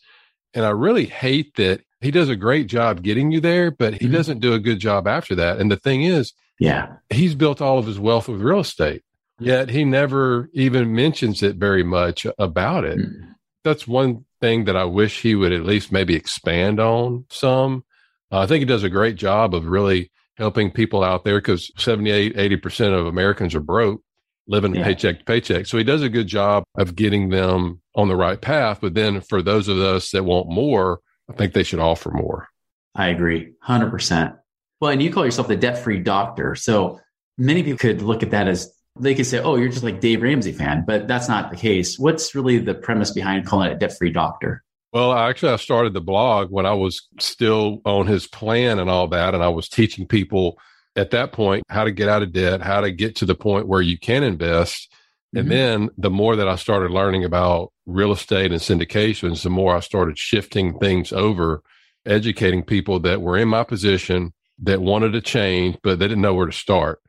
And 0.52 0.66
I 0.66 0.70
really 0.70 1.06
hate 1.06 1.54
that 1.56 1.80
he 2.02 2.10
does 2.10 2.28
a 2.28 2.36
great 2.36 2.66
job 2.66 3.02
getting 3.02 3.30
you 3.30 3.40
there, 3.40 3.70
but 3.70 3.94
he 3.94 4.06
mm-hmm. 4.06 4.14
doesn't 4.14 4.40
do 4.40 4.54
a 4.54 4.58
good 4.58 4.78
job 4.78 5.06
after 5.06 5.34
that. 5.36 5.58
And 5.58 5.70
the 5.70 5.76
thing 5.76 6.02
is, 6.02 6.32
yeah, 6.58 6.96
he's 7.10 7.34
built 7.34 7.60
all 7.60 7.78
of 7.78 7.86
his 7.86 7.98
wealth 7.98 8.28
with 8.28 8.40
real 8.40 8.60
estate, 8.60 9.02
yet 9.38 9.70
he 9.70 9.84
never 9.84 10.50
even 10.52 10.94
mentions 10.94 11.42
it 11.42 11.56
very 11.56 11.82
much 11.82 12.26
about 12.38 12.84
it. 12.84 12.98
Mm-hmm. 12.98 13.30
That's 13.64 13.86
one 13.86 14.24
thing 14.40 14.64
that 14.64 14.76
I 14.76 14.84
wish 14.84 15.22
he 15.22 15.34
would 15.34 15.52
at 15.52 15.64
least 15.64 15.92
maybe 15.92 16.14
expand 16.14 16.80
on 16.80 17.24
some. 17.30 17.84
Uh, 18.30 18.40
I 18.40 18.46
think 18.46 18.60
he 18.60 18.66
does 18.66 18.82
a 18.82 18.90
great 18.90 19.16
job 19.16 19.54
of 19.54 19.66
really 19.66 20.10
helping 20.36 20.70
people 20.70 21.04
out 21.04 21.24
there 21.24 21.38
because 21.38 21.70
78, 21.76 22.36
80% 22.36 22.98
of 22.98 23.06
Americans 23.06 23.54
are 23.54 23.60
broke, 23.60 24.02
living 24.48 24.74
yeah. 24.74 24.84
paycheck 24.84 25.20
to 25.20 25.24
paycheck. 25.24 25.66
So 25.66 25.78
he 25.78 25.84
does 25.84 26.02
a 26.02 26.08
good 26.08 26.26
job 26.26 26.64
of 26.76 26.96
getting 26.96 27.28
them 27.28 27.80
on 27.94 28.08
the 28.08 28.16
right 28.16 28.40
path. 28.40 28.80
But 28.80 28.94
then 28.94 29.20
for 29.20 29.42
those 29.42 29.68
of 29.68 29.78
us 29.78 30.10
that 30.10 30.24
want 30.24 30.50
more, 30.50 31.00
I 31.30 31.34
think 31.34 31.52
they 31.52 31.62
should 31.62 31.80
offer 31.80 32.10
more. 32.10 32.48
I 32.94 33.08
agree 33.08 33.52
100%. 33.66 34.36
Well, 34.80 34.90
and 34.90 35.02
you 35.02 35.12
call 35.12 35.24
yourself 35.24 35.48
the 35.48 35.56
debt 35.56 35.78
free 35.78 36.00
doctor. 36.00 36.54
So 36.54 37.00
many 37.38 37.62
people 37.62 37.78
could 37.78 38.02
look 38.02 38.22
at 38.22 38.30
that 38.30 38.48
as 38.48 38.72
they 38.98 39.14
could 39.14 39.26
say, 39.26 39.38
oh, 39.38 39.56
you're 39.56 39.68
just 39.68 39.84
like 39.84 40.00
Dave 40.00 40.22
Ramsey 40.22 40.52
fan, 40.52 40.84
but 40.86 41.08
that's 41.08 41.28
not 41.28 41.50
the 41.50 41.56
case. 41.56 41.98
What's 41.98 42.34
really 42.34 42.58
the 42.58 42.74
premise 42.74 43.10
behind 43.10 43.46
calling 43.46 43.70
it 43.70 43.74
a 43.74 43.78
debt 43.78 43.96
free 43.96 44.10
doctor? 44.10 44.62
Well, 44.92 45.12
actually, 45.12 45.52
I 45.52 45.56
started 45.56 45.94
the 45.94 46.02
blog 46.02 46.50
when 46.50 46.66
I 46.66 46.74
was 46.74 47.08
still 47.18 47.80
on 47.86 48.06
his 48.06 48.26
plan 48.26 48.78
and 48.78 48.90
all 48.90 49.08
that. 49.08 49.34
And 49.34 49.42
I 49.42 49.48
was 49.48 49.68
teaching 49.68 50.06
people 50.06 50.58
at 50.96 51.12
that 51.12 51.32
point 51.32 51.64
how 51.70 51.84
to 51.84 51.90
get 51.90 52.10
out 52.10 52.22
of 52.22 52.32
debt, 52.32 52.60
how 52.60 52.82
to 52.82 52.90
get 52.90 53.16
to 53.16 53.24
the 53.24 53.34
point 53.34 53.66
where 53.66 53.80
you 53.80 53.98
can 53.98 54.22
invest. 54.22 54.92
And 55.34 55.48
mm-hmm. 55.48 55.50
then 55.50 55.90
the 55.96 56.10
more 56.10 56.36
that 56.36 56.48
I 56.48 56.56
started 56.56 56.90
learning 56.90 57.24
about 57.24 57.72
real 57.86 58.12
estate 58.12 58.52
and 58.52 58.60
syndications, 58.60 59.42
the 59.42 59.50
more 59.50 59.74
I 59.74 59.80
started 59.80 60.18
shifting 60.18 60.78
things 60.78 61.12
over, 61.12 61.62
educating 62.04 62.62
people 62.62 63.00
that 63.00 63.22
were 63.22 63.38
in 63.38 63.48
my 63.48 63.64
position 63.64 64.32
that 64.62 64.82
wanted 64.82 65.12
to 65.12 65.20
change, 65.20 65.76
but 65.82 65.98
they 65.98 66.06
didn't 66.06 66.22
know 66.22 66.34
where 66.34 66.46
to 66.46 66.52
start. 66.52 67.00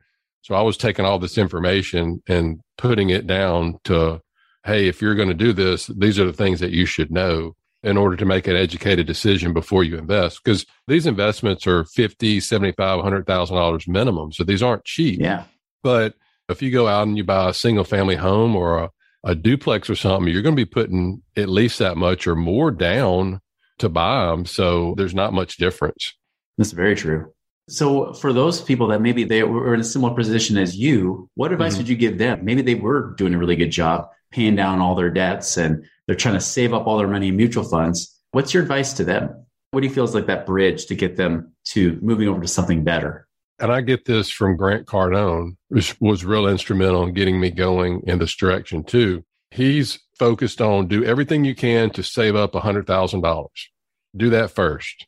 So 0.42 0.54
I 0.54 0.62
was 0.62 0.76
taking 0.76 1.04
all 1.04 1.18
this 1.18 1.38
information 1.38 2.22
and 2.28 2.60
putting 2.76 3.10
it 3.10 3.26
down 3.26 3.78
to, 3.84 4.20
hey, 4.64 4.88
if 4.88 5.00
you're 5.00 5.14
going 5.14 5.28
to 5.28 5.34
do 5.34 5.52
this, 5.52 5.86
these 5.86 6.18
are 6.18 6.26
the 6.26 6.32
things 6.32 6.60
that 6.60 6.72
you 6.72 6.86
should 6.86 7.10
know 7.10 7.54
in 7.82 7.98
order 7.98 8.16
to 8.16 8.24
make 8.24 8.46
an 8.46 8.56
educated 8.56 9.06
decision 9.06 9.52
before 9.52 9.84
you 9.84 9.96
invest. 9.96 10.40
Because 10.42 10.64
these 10.88 11.06
investments 11.06 11.66
are 11.66 11.84
50, 11.84 12.40
75, 12.40 13.04
$100,000 13.04 13.88
minimum. 13.88 14.32
So 14.32 14.44
these 14.44 14.62
aren't 14.62 14.84
cheap. 14.84 15.20
Yeah. 15.20 15.44
But 15.82 16.14
if 16.48 16.62
you 16.62 16.70
go 16.70 16.88
out 16.88 17.06
and 17.06 17.16
you 17.16 17.24
buy 17.24 17.50
a 17.50 17.54
single 17.54 17.84
family 17.84 18.16
home 18.16 18.56
or 18.56 18.78
a, 18.78 18.90
a 19.24 19.34
duplex 19.34 19.88
or 19.88 19.96
something, 19.96 20.32
you're 20.32 20.42
going 20.42 20.56
to 20.56 20.60
be 20.60 20.70
putting 20.70 21.22
at 21.36 21.48
least 21.48 21.78
that 21.78 21.96
much 21.96 22.26
or 22.26 22.36
more 22.36 22.70
down 22.70 23.40
to 23.78 23.88
buy 23.88 24.26
them. 24.26 24.46
So 24.46 24.94
there's 24.96 25.14
not 25.14 25.32
much 25.32 25.56
difference. 25.56 26.14
That's 26.58 26.72
very 26.72 26.94
true. 26.94 27.32
So 27.68 28.12
for 28.12 28.32
those 28.32 28.60
people 28.60 28.88
that 28.88 29.00
maybe 29.00 29.24
they 29.24 29.42
were 29.42 29.74
in 29.74 29.80
a 29.80 29.84
similar 29.84 30.14
position 30.14 30.58
as 30.58 30.76
you, 30.76 31.30
what 31.34 31.52
advice 31.52 31.72
mm-hmm. 31.72 31.80
would 31.80 31.88
you 31.88 31.96
give 31.96 32.18
them? 32.18 32.44
Maybe 32.44 32.62
they 32.62 32.74
were 32.74 33.14
doing 33.16 33.34
a 33.34 33.38
really 33.38 33.56
good 33.56 33.70
job 33.70 34.08
paying 34.30 34.54
down 34.54 34.80
all 34.80 34.94
their 34.94 35.10
debts 35.10 35.56
and 35.56 35.84
they're 36.06 36.16
trying 36.16 36.34
to 36.34 36.40
save 36.40 36.74
up 36.74 36.86
all 36.86 36.98
their 36.98 37.08
money 37.08 37.28
in 37.28 37.36
mutual 37.36 37.64
funds. 37.64 38.20
What's 38.32 38.52
your 38.52 38.62
advice 38.62 38.92
to 38.94 39.04
them? 39.04 39.46
What 39.70 39.80
do 39.80 39.86
you 39.86 39.94
feel 39.94 40.04
is 40.04 40.14
like 40.14 40.26
that 40.26 40.44
bridge 40.44 40.86
to 40.86 40.94
get 40.94 41.16
them 41.16 41.52
to 41.68 41.98
moving 42.02 42.28
over 42.28 42.42
to 42.42 42.48
something 42.48 42.84
better? 42.84 43.26
And 43.58 43.70
I 43.70 43.80
get 43.82 44.04
this 44.04 44.30
from 44.30 44.56
Grant 44.56 44.86
Cardone, 44.86 45.56
which 45.68 45.98
was 46.00 46.24
real 46.24 46.48
instrumental 46.48 47.04
in 47.04 47.14
getting 47.14 47.40
me 47.40 47.50
going 47.50 48.02
in 48.06 48.18
this 48.18 48.34
direction 48.34 48.82
too. 48.84 49.24
He's 49.50 50.00
focused 50.18 50.60
on 50.60 50.88
do 50.88 51.04
everything 51.04 51.44
you 51.44 51.54
can 51.54 51.90
to 51.90 52.02
save 52.02 52.34
up 52.34 52.54
a 52.54 52.60
hundred 52.60 52.86
thousand 52.86 53.22
dollars. 53.22 53.70
Do 54.16 54.30
that 54.30 54.50
first. 54.50 55.06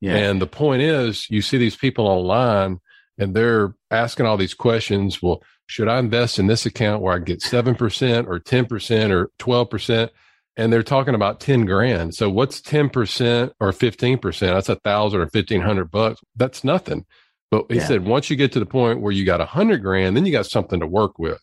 Yeah. 0.00 0.16
And 0.16 0.40
the 0.40 0.46
point 0.46 0.82
is 0.82 1.26
you 1.30 1.42
see 1.42 1.58
these 1.58 1.76
people 1.76 2.06
online 2.06 2.80
and 3.18 3.34
they're 3.34 3.74
asking 3.90 4.26
all 4.26 4.36
these 4.36 4.54
questions. 4.54 5.22
Well, 5.22 5.42
should 5.66 5.88
I 5.88 5.98
invest 5.98 6.38
in 6.38 6.48
this 6.48 6.66
account 6.66 7.02
where 7.02 7.14
I 7.14 7.18
get 7.18 7.40
7% 7.40 8.26
or 8.26 8.40
10% 8.40 9.10
or 9.10 9.30
12%? 9.38 10.10
And 10.56 10.72
they're 10.72 10.82
talking 10.82 11.14
about 11.14 11.40
10 11.40 11.64
grand. 11.64 12.14
So 12.14 12.28
what's 12.28 12.60
10% 12.60 13.52
or 13.58 13.70
15%? 13.70 14.40
That's 14.40 14.68
a 14.68 14.76
thousand 14.76 15.20
or 15.20 15.24
1500 15.32 15.90
bucks. 15.90 16.20
That's 16.36 16.62
nothing. 16.62 17.06
But 17.52 17.66
he 17.68 17.76
yeah. 17.76 17.86
said, 17.86 18.06
once 18.06 18.30
you 18.30 18.36
get 18.36 18.50
to 18.52 18.60
the 18.60 18.66
point 18.66 19.02
where 19.02 19.12
you 19.12 19.26
got 19.26 19.42
a 19.42 19.44
hundred 19.44 19.82
grand, 19.82 20.16
then 20.16 20.24
you 20.24 20.32
got 20.32 20.46
something 20.46 20.80
to 20.80 20.86
work 20.86 21.18
with. 21.18 21.42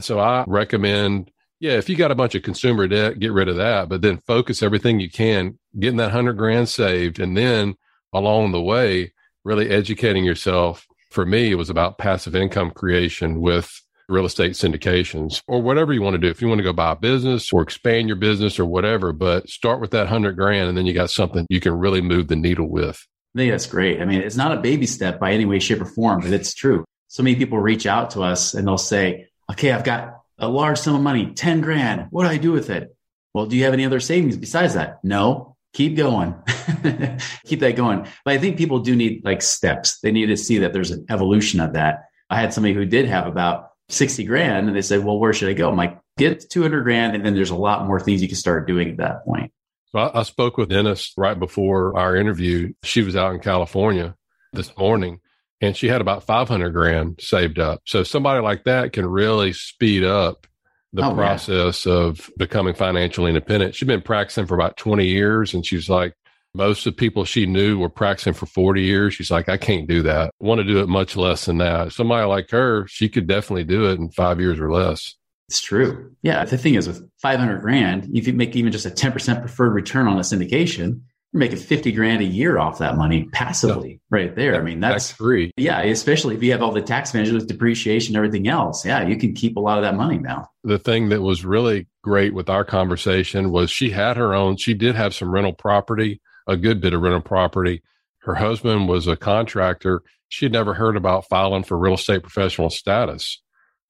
So 0.00 0.20
I 0.20 0.44
recommend, 0.46 1.32
yeah, 1.58 1.72
if 1.72 1.88
you 1.88 1.96
got 1.96 2.12
a 2.12 2.14
bunch 2.14 2.36
of 2.36 2.44
consumer 2.44 2.86
debt, 2.86 3.18
get 3.18 3.32
rid 3.32 3.48
of 3.48 3.56
that, 3.56 3.88
but 3.88 4.00
then 4.00 4.18
focus 4.18 4.62
everything 4.62 5.00
you 5.00 5.10
can, 5.10 5.58
getting 5.76 5.96
that 5.96 6.12
hundred 6.12 6.34
grand 6.34 6.68
saved. 6.68 7.18
And 7.18 7.36
then 7.36 7.74
along 8.12 8.52
the 8.52 8.62
way, 8.62 9.12
really 9.44 9.68
educating 9.68 10.24
yourself. 10.24 10.86
For 11.10 11.26
me, 11.26 11.50
it 11.50 11.56
was 11.56 11.70
about 11.70 11.98
passive 11.98 12.36
income 12.36 12.70
creation 12.70 13.40
with 13.40 13.68
real 14.08 14.26
estate 14.26 14.52
syndications 14.52 15.42
or 15.48 15.60
whatever 15.60 15.92
you 15.92 16.02
want 16.02 16.14
to 16.14 16.18
do. 16.18 16.28
If 16.28 16.40
you 16.40 16.46
want 16.46 16.60
to 16.60 16.64
go 16.64 16.72
buy 16.72 16.92
a 16.92 16.96
business 16.96 17.52
or 17.52 17.62
expand 17.62 18.06
your 18.06 18.16
business 18.16 18.60
or 18.60 18.64
whatever, 18.64 19.12
but 19.12 19.48
start 19.48 19.80
with 19.80 19.90
that 19.90 20.06
hundred 20.06 20.36
grand 20.36 20.68
and 20.68 20.78
then 20.78 20.86
you 20.86 20.92
got 20.92 21.10
something 21.10 21.46
you 21.50 21.60
can 21.60 21.72
really 21.72 22.00
move 22.00 22.28
the 22.28 22.36
needle 22.36 22.68
with. 22.68 23.04
I 23.34 23.38
think 23.38 23.52
that's 23.52 23.66
great. 23.66 24.00
I 24.00 24.04
mean, 24.04 24.20
it's 24.20 24.36
not 24.36 24.56
a 24.56 24.60
baby 24.60 24.86
step 24.86 25.20
by 25.20 25.32
any 25.32 25.44
way, 25.44 25.58
shape, 25.58 25.80
or 25.80 25.84
form, 25.84 26.20
but 26.20 26.32
it's 26.32 26.54
true. 26.54 26.84
So 27.08 27.22
many 27.22 27.36
people 27.36 27.58
reach 27.58 27.86
out 27.86 28.10
to 28.10 28.22
us 28.22 28.54
and 28.54 28.66
they'll 28.66 28.78
say, 28.78 29.28
okay, 29.50 29.72
I've 29.72 29.84
got 29.84 30.20
a 30.38 30.48
large 30.48 30.78
sum 30.78 30.94
of 30.94 31.02
money, 31.02 31.32
10 31.32 31.60
grand. 31.60 32.06
What 32.10 32.24
do 32.24 32.30
I 32.30 32.36
do 32.36 32.52
with 32.52 32.70
it? 32.70 32.94
Well, 33.34 33.46
do 33.46 33.56
you 33.56 33.64
have 33.64 33.74
any 33.74 33.84
other 33.84 34.00
savings 34.00 34.36
besides 34.36 34.74
that? 34.74 35.02
No. 35.04 35.56
Keep 35.74 35.96
going. 35.96 36.34
Keep 37.46 37.60
that 37.60 37.76
going. 37.76 38.06
But 38.24 38.34
I 38.34 38.38
think 38.38 38.56
people 38.56 38.80
do 38.80 38.96
need 38.96 39.24
like 39.24 39.42
steps. 39.42 40.00
They 40.00 40.10
need 40.10 40.26
to 40.26 40.36
see 40.36 40.58
that 40.58 40.72
there's 40.72 40.90
an 40.90 41.06
evolution 41.10 41.60
of 41.60 41.74
that. 41.74 42.04
I 42.30 42.40
had 42.40 42.52
somebody 42.52 42.74
who 42.74 42.84
did 42.84 43.06
have 43.06 43.26
about 43.26 43.70
60 43.90 44.24
grand 44.24 44.66
and 44.66 44.76
they 44.76 44.82
said, 44.82 45.04
well, 45.04 45.18
where 45.18 45.32
should 45.32 45.50
I 45.50 45.52
go? 45.52 45.68
I'm 45.68 45.76
like, 45.76 45.98
get 46.16 46.48
200 46.50 46.82
grand. 46.82 47.14
And 47.14 47.24
then 47.24 47.34
there's 47.34 47.50
a 47.50 47.56
lot 47.56 47.86
more 47.86 48.00
things 48.00 48.22
you 48.22 48.28
can 48.28 48.36
start 48.36 48.66
doing 48.66 48.90
at 48.90 48.96
that 48.98 49.24
point. 49.24 49.52
So 49.92 49.98
I, 49.98 50.20
I 50.20 50.22
spoke 50.22 50.56
with 50.56 50.68
Dennis 50.68 51.12
right 51.16 51.38
before 51.38 51.98
our 51.98 52.16
interview. 52.16 52.72
She 52.82 53.02
was 53.02 53.16
out 53.16 53.34
in 53.34 53.40
California 53.40 54.14
this 54.52 54.76
morning 54.76 55.20
and 55.60 55.76
she 55.76 55.88
had 55.88 56.00
about 56.00 56.24
500 56.24 56.70
grand 56.70 57.18
saved 57.20 57.58
up. 57.58 57.80
So 57.86 58.02
somebody 58.02 58.40
like 58.40 58.64
that 58.64 58.92
can 58.92 59.06
really 59.06 59.52
speed 59.52 60.04
up 60.04 60.46
the 60.92 61.04
oh, 61.04 61.14
process 61.14 61.84
yeah. 61.84 61.92
of 61.92 62.30
becoming 62.38 62.74
financially 62.74 63.28
independent. 63.28 63.74
She'd 63.74 63.88
been 63.88 64.02
practicing 64.02 64.46
for 64.46 64.54
about 64.54 64.76
20 64.76 65.06
years 65.06 65.54
and 65.54 65.64
she's 65.64 65.88
like, 65.88 66.14
most 66.54 66.86
of 66.86 66.94
the 66.94 66.98
people 66.98 67.24
she 67.24 67.46
knew 67.46 67.78
were 67.78 67.90
practicing 67.90 68.32
for 68.32 68.46
40 68.46 68.82
years. 68.82 69.14
She's 69.14 69.30
like, 69.30 69.48
I 69.48 69.58
can't 69.58 69.86
do 69.86 70.02
that. 70.02 70.30
I 70.40 70.44
want 70.44 70.60
to 70.60 70.64
do 70.64 70.80
it 70.80 70.88
much 70.88 71.16
less 71.16 71.44
than 71.44 71.58
that. 71.58 71.92
Somebody 71.92 72.26
like 72.26 72.50
her, 72.50 72.86
she 72.88 73.08
could 73.08 73.26
definitely 73.26 73.64
do 73.64 73.86
it 73.86 73.98
in 73.98 74.10
five 74.10 74.40
years 74.40 74.58
or 74.58 74.72
less. 74.72 75.14
It's 75.48 75.60
true. 75.60 76.14
Yeah. 76.22 76.44
The 76.44 76.58
thing 76.58 76.74
is, 76.74 76.86
with 76.86 77.08
500 77.22 77.60
grand, 77.60 78.10
if 78.14 78.26
you 78.26 78.34
make 78.34 78.54
even 78.54 78.70
just 78.70 78.86
a 78.86 78.90
10% 78.90 79.40
preferred 79.40 79.72
return 79.72 80.06
on 80.06 80.18
a 80.18 80.20
syndication, 80.20 81.00
you're 81.32 81.40
making 81.40 81.58
50 81.58 81.92
grand 81.92 82.22
a 82.22 82.26
year 82.26 82.58
off 82.58 82.78
that 82.78 82.96
money 82.96 83.24
passively 83.32 84.00
right 84.10 84.34
there. 84.34 84.56
I 84.56 84.62
mean, 84.62 84.80
that's 84.80 85.10
free. 85.10 85.50
Yeah. 85.56 85.80
Especially 85.80 86.34
if 86.34 86.42
you 86.42 86.52
have 86.52 86.62
all 86.62 86.72
the 86.72 86.82
tax 86.82 87.10
advantages, 87.10 87.46
depreciation, 87.46 88.14
everything 88.14 88.48
else. 88.48 88.84
Yeah. 88.84 89.06
You 89.06 89.16
can 89.16 89.34
keep 89.34 89.56
a 89.56 89.60
lot 89.60 89.78
of 89.78 89.84
that 89.84 89.94
money 89.94 90.18
now. 90.18 90.50
The 90.64 90.78
thing 90.78 91.08
that 91.10 91.22
was 91.22 91.44
really 91.44 91.86
great 92.02 92.34
with 92.34 92.50
our 92.50 92.64
conversation 92.64 93.50
was 93.50 93.70
she 93.70 93.90
had 93.90 94.18
her 94.18 94.34
own, 94.34 94.58
she 94.58 94.74
did 94.74 94.94
have 94.96 95.14
some 95.14 95.30
rental 95.30 95.54
property, 95.54 96.20
a 96.46 96.56
good 96.56 96.80
bit 96.80 96.92
of 96.92 97.00
rental 97.00 97.22
property. 97.22 97.82
Her 98.20 98.34
husband 98.34 98.88
was 98.88 99.06
a 99.06 99.16
contractor. 99.16 100.02
She 100.28 100.44
had 100.44 100.52
never 100.52 100.74
heard 100.74 100.96
about 100.96 101.26
filing 101.28 101.64
for 101.64 101.78
real 101.78 101.94
estate 101.94 102.22
professional 102.22 102.68
status. 102.68 103.40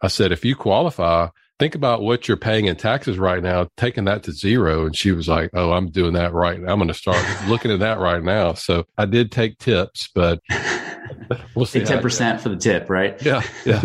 I 0.00 0.07
said, 0.07 0.31
if 0.31 0.45
you 0.45 0.55
qualify, 0.55 1.29
think 1.59 1.75
about 1.75 2.03
what 2.03 2.29
you're 2.29 2.37
paying 2.37 2.67
in 2.67 2.77
taxes 2.77 3.19
right 3.19 3.43
now, 3.43 3.69
taking 3.77 4.05
that 4.05 4.23
to 4.25 4.33
zero. 4.33 4.87
And 4.87 4.97
she 4.97 5.12
was 5.12 5.29
like, 5.29 5.50
Oh, 5.55 5.73
I'm 5.73 5.91
doing 5.91 6.12
that 6.15 6.33
right 6.33 6.61
now. 6.61 6.73
I'm 6.73 6.79
going 6.79 6.88
to 6.88 6.95
start 6.95 7.25
looking 7.49 7.71
at 7.71 7.81
that 7.81 7.99
right 7.99 8.23
now. 8.23 8.55
So 8.55 8.85
I 8.97 9.07
did 9.07 9.33
take 9.33 9.59
tips, 9.59 10.09
but 10.15 10.41
we'll 11.55 11.67
see. 11.67 11.81
10% 11.81 12.41
for 12.41 12.49
the 12.49 12.57
tip, 12.57 12.88
right? 12.88 13.21
Yeah. 13.23 13.43
Yeah. 13.65 13.83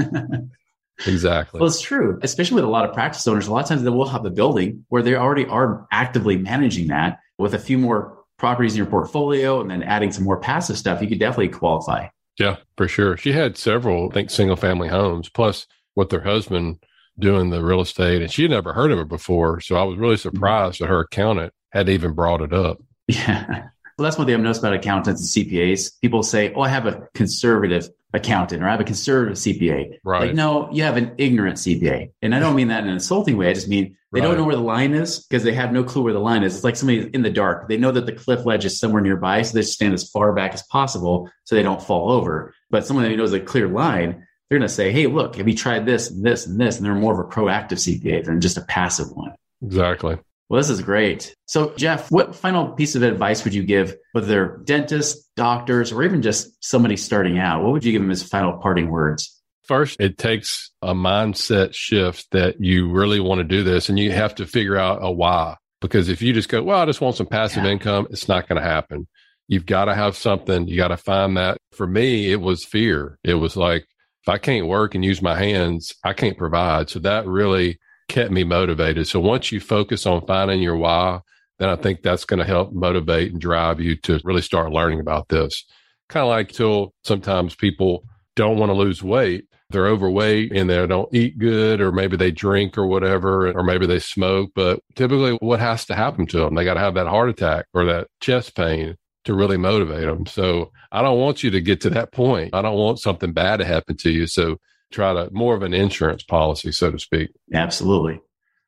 exactly. 1.08 1.60
Well, 1.60 1.68
it's 1.68 1.82
true, 1.82 2.20
especially 2.22 2.56
with 2.56 2.66
a 2.66 2.70
lot 2.70 2.88
of 2.88 2.94
practice 2.94 3.28
owners. 3.28 3.48
A 3.48 3.52
lot 3.52 3.64
of 3.64 3.70
times 3.70 3.84
they 3.84 3.90
will 3.90 4.08
have 4.08 4.26
a 4.26 4.32
building 4.32 4.86
where 4.90 5.02
they 5.02 5.16
already 5.16 5.46
are 5.46 5.88
actively 5.92 6.38
managing 6.38 6.88
that 6.88 7.20
with 7.38 7.54
a 7.54 7.60
few 7.60 7.78
more 7.78 8.20
properties 8.38 8.74
in 8.74 8.78
your 8.78 8.88
portfolio 8.88 9.62
and 9.62 9.70
then 9.70 9.84
adding 9.84 10.12
some 10.12 10.24
more 10.24 10.40
passive 10.40 10.78
stuff. 10.78 11.02
You 11.02 11.08
could 11.08 11.20
definitely 11.20 11.50
qualify. 11.50 12.08
Yeah, 12.40 12.58
for 12.78 12.88
sure. 12.88 13.16
She 13.16 13.32
had 13.32 13.58
several, 13.58 14.10
I 14.10 14.14
think, 14.14 14.30
single 14.32 14.56
family 14.56 14.88
homes, 14.88 15.30
plus 15.30 15.68
with 15.96 16.12
her 16.12 16.22
husband 16.22 16.80
doing 17.20 17.50
the 17.50 17.64
real 17.64 17.82
estate 17.82 18.22
and 18.22 18.32
she 18.32 18.44
had 18.44 18.52
never 18.52 18.74
heard 18.74 18.92
of 18.92 19.00
it 19.00 19.08
before. 19.08 19.62
So 19.62 19.76
I 19.76 19.84
was 19.84 19.98
really 19.98 20.16
mm-hmm. 20.16 20.36
surprised 20.36 20.82
that 20.82 20.88
her 20.88 21.02
accountant 21.02 21.54
had 21.72 21.90
even 21.90 22.14
brought 22.14 22.42
it 22.42 22.54
up. 22.54 22.80
Yeah. 23.08 23.68
Well, 23.98 24.06
that's 24.06 24.18
one 24.18 24.26
thing 24.26 24.36
I've 24.36 24.42
noticed 24.42 24.62
about 24.62 24.74
accountants 24.74 25.36
and 25.36 25.48
CPAs. 25.48 26.02
People 26.02 26.24
say, 26.24 26.52
Oh, 26.54 26.62
I 26.62 26.70
have 26.70 26.88
a 26.88 27.08
conservative 27.14 27.90
accountant 28.14 28.64
or 28.64 28.68
I 28.68 28.72
have 28.72 28.80
a 28.80 28.86
conservative 28.86 29.38
CPA. 29.38 30.00
Right. 30.04 30.28
Like, 30.28 30.36
no, 30.36 30.72
you 30.72 30.84
have 30.84 30.98
an 30.98 31.14
ignorant 31.18 31.58
CPA. 31.58 32.12
And 32.22 32.34
I 32.34 32.40
don't 32.40 32.56
mean 32.56 32.68
that 32.70 32.84
in 32.84 32.90
an 32.90 32.94
insulting 32.94 33.38
way. 33.38 33.50
I 33.50 33.54
just 33.54 33.68
mean 33.68 33.96
they 34.12 34.22
right. 34.22 34.28
don't 34.28 34.38
know 34.38 34.44
where 34.44 34.56
the 34.56 34.62
line 34.62 34.94
is 34.94 35.20
because 35.20 35.44
they 35.44 35.54
have 35.54 35.74
no 35.74 35.84
clue 35.84 36.04
where 36.04 36.14
the 36.14 36.20
line 36.20 36.44
is. 36.44 36.56
It's 36.56 36.64
like 36.64 36.76
somebody 36.76 37.10
in 37.14 37.24
the 37.24 37.32
dark. 37.32 37.68
They 37.68 37.78
know 37.78 37.92
that 37.92 38.06
the 38.06 38.12
cliff 38.12 38.46
ledge 38.46 38.66
is 38.66 38.80
somewhere 38.80 39.02
nearby. 39.02 39.42
So 39.42 39.56
they 39.56 39.64
stand 39.64 39.94
as 39.94 40.10
far 40.10 40.34
back 40.34 40.54
as 40.54 40.64
possible 40.64 41.30
so 41.44 41.56
they 41.56 41.64
don't 41.64 41.82
fall 41.82 42.12
over. 42.12 42.54
But 42.70 42.86
someone 42.86 43.06
who 43.06 43.18
knows 43.18 43.34
a 43.34 43.40
clear 43.40 43.68
line, 43.68 44.28
they're 44.54 44.60
going 44.60 44.70
to 44.70 44.74
say, 44.74 44.92
Hey, 44.92 45.08
look, 45.08 45.38
have 45.38 45.48
you 45.48 45.56
tried 45.56 45.88
this 45.88 46.12
and 46.12 46.24
this 46.24 46.46
and 46.46 46.60
this? 46.60 46.78
And 46.78 46.86
they're 46.86 46.94
more 46.94 47.20
of 47.20 47.28
a 47.28 47.32
proactive 47.32 47.80
CPA 47.80 48.24
than 48.24 48.40
just 48.40 48.56
a 48.56 48.62
passive 48.62 49.08
one. 49.12 49.34
Exactly. 49.64 50.20
Well, 50.48 50.60
this 50.60 50.70
is 50.70 50.84
great. 50.84 51.34
So, 51.48 51.74
Jeff, 51.76 52.12
what 52.12 52.36
final 52.36 52.74
piece 52.74 52.94
of 52.94 53.02
advice 53.02 53.44
would 53.44 53.56
you 53.56 53.64
give, 53.64 53.96
whether 54.12 54.28
they're 54.28 54.58
dentists, 54.58 55.28
doctors, 55.36 55.92
or 55.92 56.04
even 56.04 56.22
just 56.22 56.64
somebody 56.64 56.98
starting 56.98 57.40
out? 57.40 57.64
What 57.64 57.72
would 57.72 57.84
you 57.84 57.94
give 57.94 58.02
them 58.04 58.12
as 58.12 58.22
final 58.22 58.54
parting 58.60 58.92
words? 58.92 59.42
First, 59.64 60.00
it 60.00 60.20
takes 60.20 60.70
a 60.84 60.94
mindset 60.94 61.74
shift 61.74 62.28
that 62.32 62.62
you 62.62 62.92
really 62.92 63.20
want 63.20 63.40
to 63.40 63.44
do 63.44 63.64
this 63.64 63.90
and 63.90 63.98
you 63.98 64.12
have 64.12 64.36
to 64.36 64.46
figure 64.46 64.78
out 64.78 65.00
a 65.02 65.12
why. 65.12 65.56
Because 65.82 66.10
if 66.10 66.22
you 66.22 66.32
just 66.32 66.50
go, 66.50 66.62
well, 66.62 66.80
I 66.80 66.86
just 66.86 67.02
want 67.02 67.16
some 67.16 67.26
passive 67.26 67.64
yeah. 67.64 67.72
income, 67.72 68.08
it's 68.12 68.28
not 68.28 68.48
going 68.48 68.62
to 68.62 68.68
happen. 68.68 69.08
You've 69.48 69.66
got 69.66 69.86
to 69.86 69.96
have 69.96 70.16
something. 70.16 70.68
You 70.68 70.78
got 70.78 70.90
to 70.90 70.98
find 70.98 71.38
that. 71.38 71.58
For 71.72 71.88
me, 71.88 72.32
it 72.32 72.42
was 72.42 72.64
fear. 72.64 73.18
It 73.24 73.34
was 73.34 73.58
like, 73.58 73.88
if 74.24 74.30
I 74.30 74.38
can't 74.38 74.68
work 74.68 74.96
and 74.96 75.04
use 75.04 75.22
my 75.22 75.38
hands, 75.38 75.94
I 76.06 76.14
can't 76.14 76.38
provide. 76.38 76.90
So 76.90 77.00
that 77.00 77.28
really 77.28 77.78
kept 78.08 78.32
me 78.32 78.46
motivated. 78.46 79.06
So 79.08 79.20
once 79.20 79.52
you 79.52 79.60
focus 79.60 80.06
on 80.06 80.26
finding 80.26 80.62
your 80.62 80.78
why, 80.78 81.20
then 81.60 81.68
I 81.68 81.76
think 81.76 82.02
that's 82.02 82.24
going 82.24 82.40
to 82.40 82.46
help 82.46 82.72
motivate 82.72 83.34
and 83.34 83.42
drive 83.42 83.82
you 83.82 83.98
to 83.98 84.22
really 84.24 84.42
start 84.42 84.72
learning 84.72 85.02
about 85.02 85.28
this. 85.28 85.66
Kind 86.08 86.24
of 86.24 86.30
like 86.30 86.54
till 86.54 86.94
sometimes 87.04 87.54
people 87.54 88.06
don't 88.38 88.58
want 88.58 88.70
to 88.70 88.78
lose 88.78 89.04
weight. 89.04 89.46
They're 89.70 89.88
overweight 89.88 90.54
and 90.54 90.70
they 90.70 90.88
don't 90.88 91.14
eat 91.14 91.38
good, 91.38 91.82
or 91.82 91.92
maybe 91.92 92.16
they 92.16 92.32
drink 92.32 92.78
or 92.78 92.88
whatever, 92.88 93.52
or 93.52 93.64
maybe 93.64 93.88
they 93.88 94.00
smoke. 94.00 94.52
But 94.56 94.80
typically, 94.96 95.34
what 95.42 95.60
has 95.60 95.86
to 95.88 95.96
happen 95.96 96.28
to 96.28 96.38
them? 96.38 96.56
They 96.56 96.64
got 96.64 96.76
to 96.76 96.80
have 96.80 96.94
that 96.94 97.08
heart 97.08 97.30
attack 97.30 97.66
or 97.74 97.84
that 97.86 98.08
chest 98.22 98.56
pain 98.56 98.96
to 99.26 99.34
really 99.34 99.58
motivate 99.58 100.06
them. 100.06 100.26
So 100.26 100.72
I 100.92 101.02
don't 101.02 101.20
want 101.20 101.44
you 101.44 101.52
to 101.52 101.62
get 101.62 101.82
to 101.82 101.90
that 101.92 102.12
point. 102.12 102.54
I 102.54 102.62
don't 102.62 102.78
want 102.78 103.00
something 103.00 103.34
bad 103.34 103.58
to 103.58 103.66
happen 103.66 103.98
to 103.98 104.12
you. 104.12 104.28
So 104.28 104.58
try 104.92 105.14
to 105.14 105.30
more 105.32 105.56
of 105.56 105.64
an 105.64 105.74
insurance 105.74 106.24
policy, 106.24 106.72
so 106.72 106.92
to 106.92 107.00
speak. 107.00 107.32
Absolutely. 107.54 108.22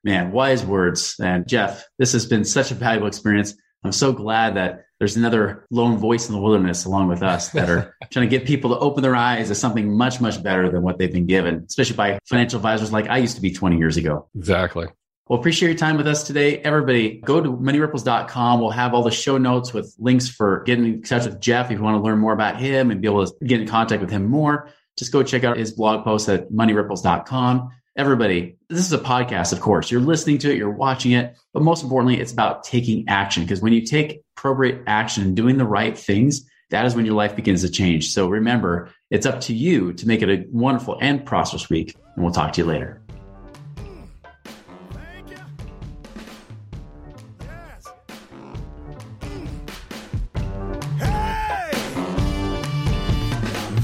Man, 0.04 0.32
wise 0.32 0.66
words. 0.66 1.16
And 1.22 1.48
Jeff, 1.48 1.86
this 1.98 2.14
has 2.14 2.26
been 2.26 2.46
such 2.46 2.72
a 2.72 2.76
valuable 2.76 3.08
experience. 3.08 3.56
I'm 3.84 3.92
so 3.92 4.12
glad 4.14 4.56
that 4.56 4.86
there's 5.00 5.18
another 5.18 5.66
lone 5.72 5.98
voice 5.98 6.28
in 6.28 6.36
the 6.36 6.42
wilderness 6.42 6.86
along 6.86 7.10
with 7.10 7.22
us 7.22 7.50
that 7.50 7.70
are 7.70 7.96
trying 8.12 8.30
to 8.30 8.38
get 8.38 8.48
people 8.48 8.72
to 8.72 8.80
open 8.80 9.04
their 9.04 9.16
eyes 9.16 9.50
to 9.50 9.56
something 9.56 9.96
much, 9.96 10.22
much 10.22 10.42
better 10.42 10.70
than 10.72 10.82
what 10.82 10.98
they've 10.98 11.12
been 11.12 11.26
given, 11.26 11.66
especially 11.68 11.96
by 11.96 12.20
financial 12.26 12.58
advisors 12.58 12.92
like 12.92 13.10
I 13.10 13.18
used 13.18 13.36
to 13.36 13.42
be 13.42 13.52
20 13.52 13.78
years 13.78 13.98
ago. 13.98 14.28
Exactly. 14.36 14.88
Well, 15.28 15.40
appreciate 15.40 15.70
your 15.70 15.78
time 15.78 15.98
with 15.98 16.06
us 16.06 16.24
today. 16.24 16.60
Everybody, 16.60 17.18
go 17.18 17.42
to 17.42 17.50
moneyripples.com. 17.50 18.60
We'll 18.60 18.70
have 18.70 18.94
all 18.94 19.02
the 19.02 19.10
show 19.10 19.40
notes 19.40 19.74
with 19.74 19.96
links 19.98 20.30
for 20.30 20.62
getting 20.64 20.86
in 20.86 21.02
touch 21.02 21.26
with 21.26 21.42
Jeff 21.42 21.72
if 21.72 21.80
you 21.80 21.84
want 21.84 21.98
to 21.98 22.04
learn 22.04 22.20
more 22.20 22.34
about 22.34 22.60
him 22.60 22.92
and 22.92 23.02
be 23.02 23.08
able 23.08 23.26
to 23.26 23.34
get 23.44 23.60
in 23.60 23.68
contact 23.68 24.02
with 24.02 24.12
him 24.12 24.26
more. 24.26 24.70
Just 24.98 25.12
go 25.12 25.24
check 25.24 25.44
out 25.44 25.58
his 25.58 25.72
blog 25.72 26.04
post 26.04 26.30
at 26.30 26.52
moneyripples.com. 26.52 27.72
Everybody, 27.98 28.58
this 28.70 28.86
is 28.86 28.94
a 28.94 29.00
podcast, 29.00 29.52
of 29.52 29.62
course. 29.62 29.90
You're 29.90 30.02
listening 30.02 30.38
to 30.40 30.52
it, 30.52 30.58
you're 30.58 30.70
watching 30.70 31.14
it, 31.14 31.36
but 31.54 31.64
most 31.64 31.82
importantly, 31.82 32.20
it's 32.20 32.34
about 32.34 32.64
taking 32.64 33.06
action 33.08 33.44
because 33.44 33.62
when 33.62 33.74
you 33.74 33.82
take 33.82 34.22
appropriate 34.38 34.84
action 34.86 35.24
and 35.24 35.36
doing 35.36 35.58
the 35.58 35.66
right 35.66 35.98
things, 35.98 36.48
that 36.70 36.86
is 36.86 36.94
when 36.94 37.06
your 37.06 37.16
life 37.16 37.36
begins 37.36 37.62
to 37.62 37.70
change. 37.70 38.12
So 38.12 38.28
remember, 38.28 38.92
it's 39.10 39.26
up 39.26 39.42
to 39.42 39.56
you 39.56 39.94
to 39.94 40.08
make 40.08 40.22
it 40.22 40.30
a 40.30 40.46
wonderful 40.52 41.00
and 41.02 41.26
prosperous 41.26 41.68
week. 41.70 41.96
And 42.16 42.24
we'll 42.24 42.34
talk 42.34 42.54
to 42.54 42.62
you 42.62 42.68
later. 42.68 43.05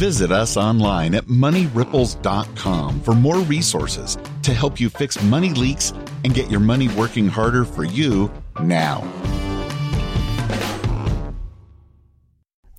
Visit 0.02 0.32
us 0.32 0.58
online 0.58 1.14
at 1.14 1.26
moneyripples.com 1.26 3.02
for 3.02 3.14
more 3.14 3.38
resources 3.42 4.18
to 4.42 4.52
help 4.52 4.80
you 4.80 4.90
fix 4.90 5.22
money 5.22 5.52
leaks 5.52 5.92
and 6.24 6.34
get 6.34 6.50
your 6.50 6.60
money 6.60 6.88
working 6.88 7.28
harder 7.28 7.64
for 7.64 7.84
you 7.84 8.32
now. 8.64 9.08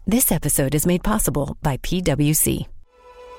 This 0.05 0.33
episode 0.33 0.75
is 0.75 0.85
made 0.85 1.05
possible 1.05 1.57
by 1.63 1.77
PWC. 1.77 2.67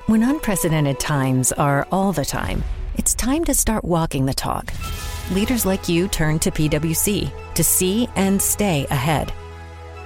When 0.06 0.24
unprecedented 0.24 1.02
times 1.02 1.52
are 1.52 1.86
all 1.92 2.14
the 2.14 2.24
time, 2.24 2.64
it's 2.96 3.14
time 3.14 3.44
to 3.44 3.54
start 3.54 3.84
walking 3.84 4.26
the 4.26 4.34
talk. 4.34 4.72
Leaders 5.32 5.66
like 5.66 5.90
you 5.90 6.08
turn 6.08 6.40
to 6.40 6.52
PWC 6.52 7.54
to 7.54 7.64
see 7.66 8.08
and 8.16 8.42
stay 8.42 8.88
ahead. 8.90 9.34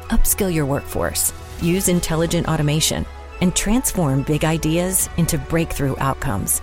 Upskill 0.09 0.51
your 0.51 0.65
workforce, 0.65 1.31
use 1.61 1.89
intelligent 1.89 2.47
automation 2.47 3.05
and 3.41 3.55
transform 3.55 4.23
big 4.23 4.45
ideas 4.45 5.09
into 5.17 5.37
breakthrough 5.37 5.95
outcomes. 5.99 6.61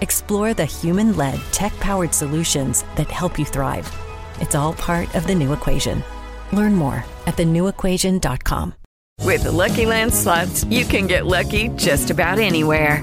Explore 0.00 0.54
the 0.54 0.64
human 0.64 1.16
led, 1.16 1.40
tech 1.52 1.72
powered 1.80 2.14
solutions 2.14 2.84
that 2.96 3.10
help 3.10 3.38
you 3.38 3.44
thrive. 3.44 3.90
It's 4.40 4.54
all 4.54 4.72
part 4.74 5.14
of 5.14 5.26
the 5.26 5.34
new 5.34 5.52
equation. 5.52 6.02
Learn 6.52 6.74
more 6.74 7.04
at 7.26 7.36
thenewequation.com. 7.36 8.74
With 9.24 9.42
the 9.42 9.52
Lucky 9.52 9.86
Land 9.86 10.14
slots, 10.14 10.64
you 10.64 10.84
can 10.84 11.06
get 11.06 11.26
lucky 11.26 11.68
just 11.70 12.10
about 12.10 12.38
anywhere. 12.38 13.02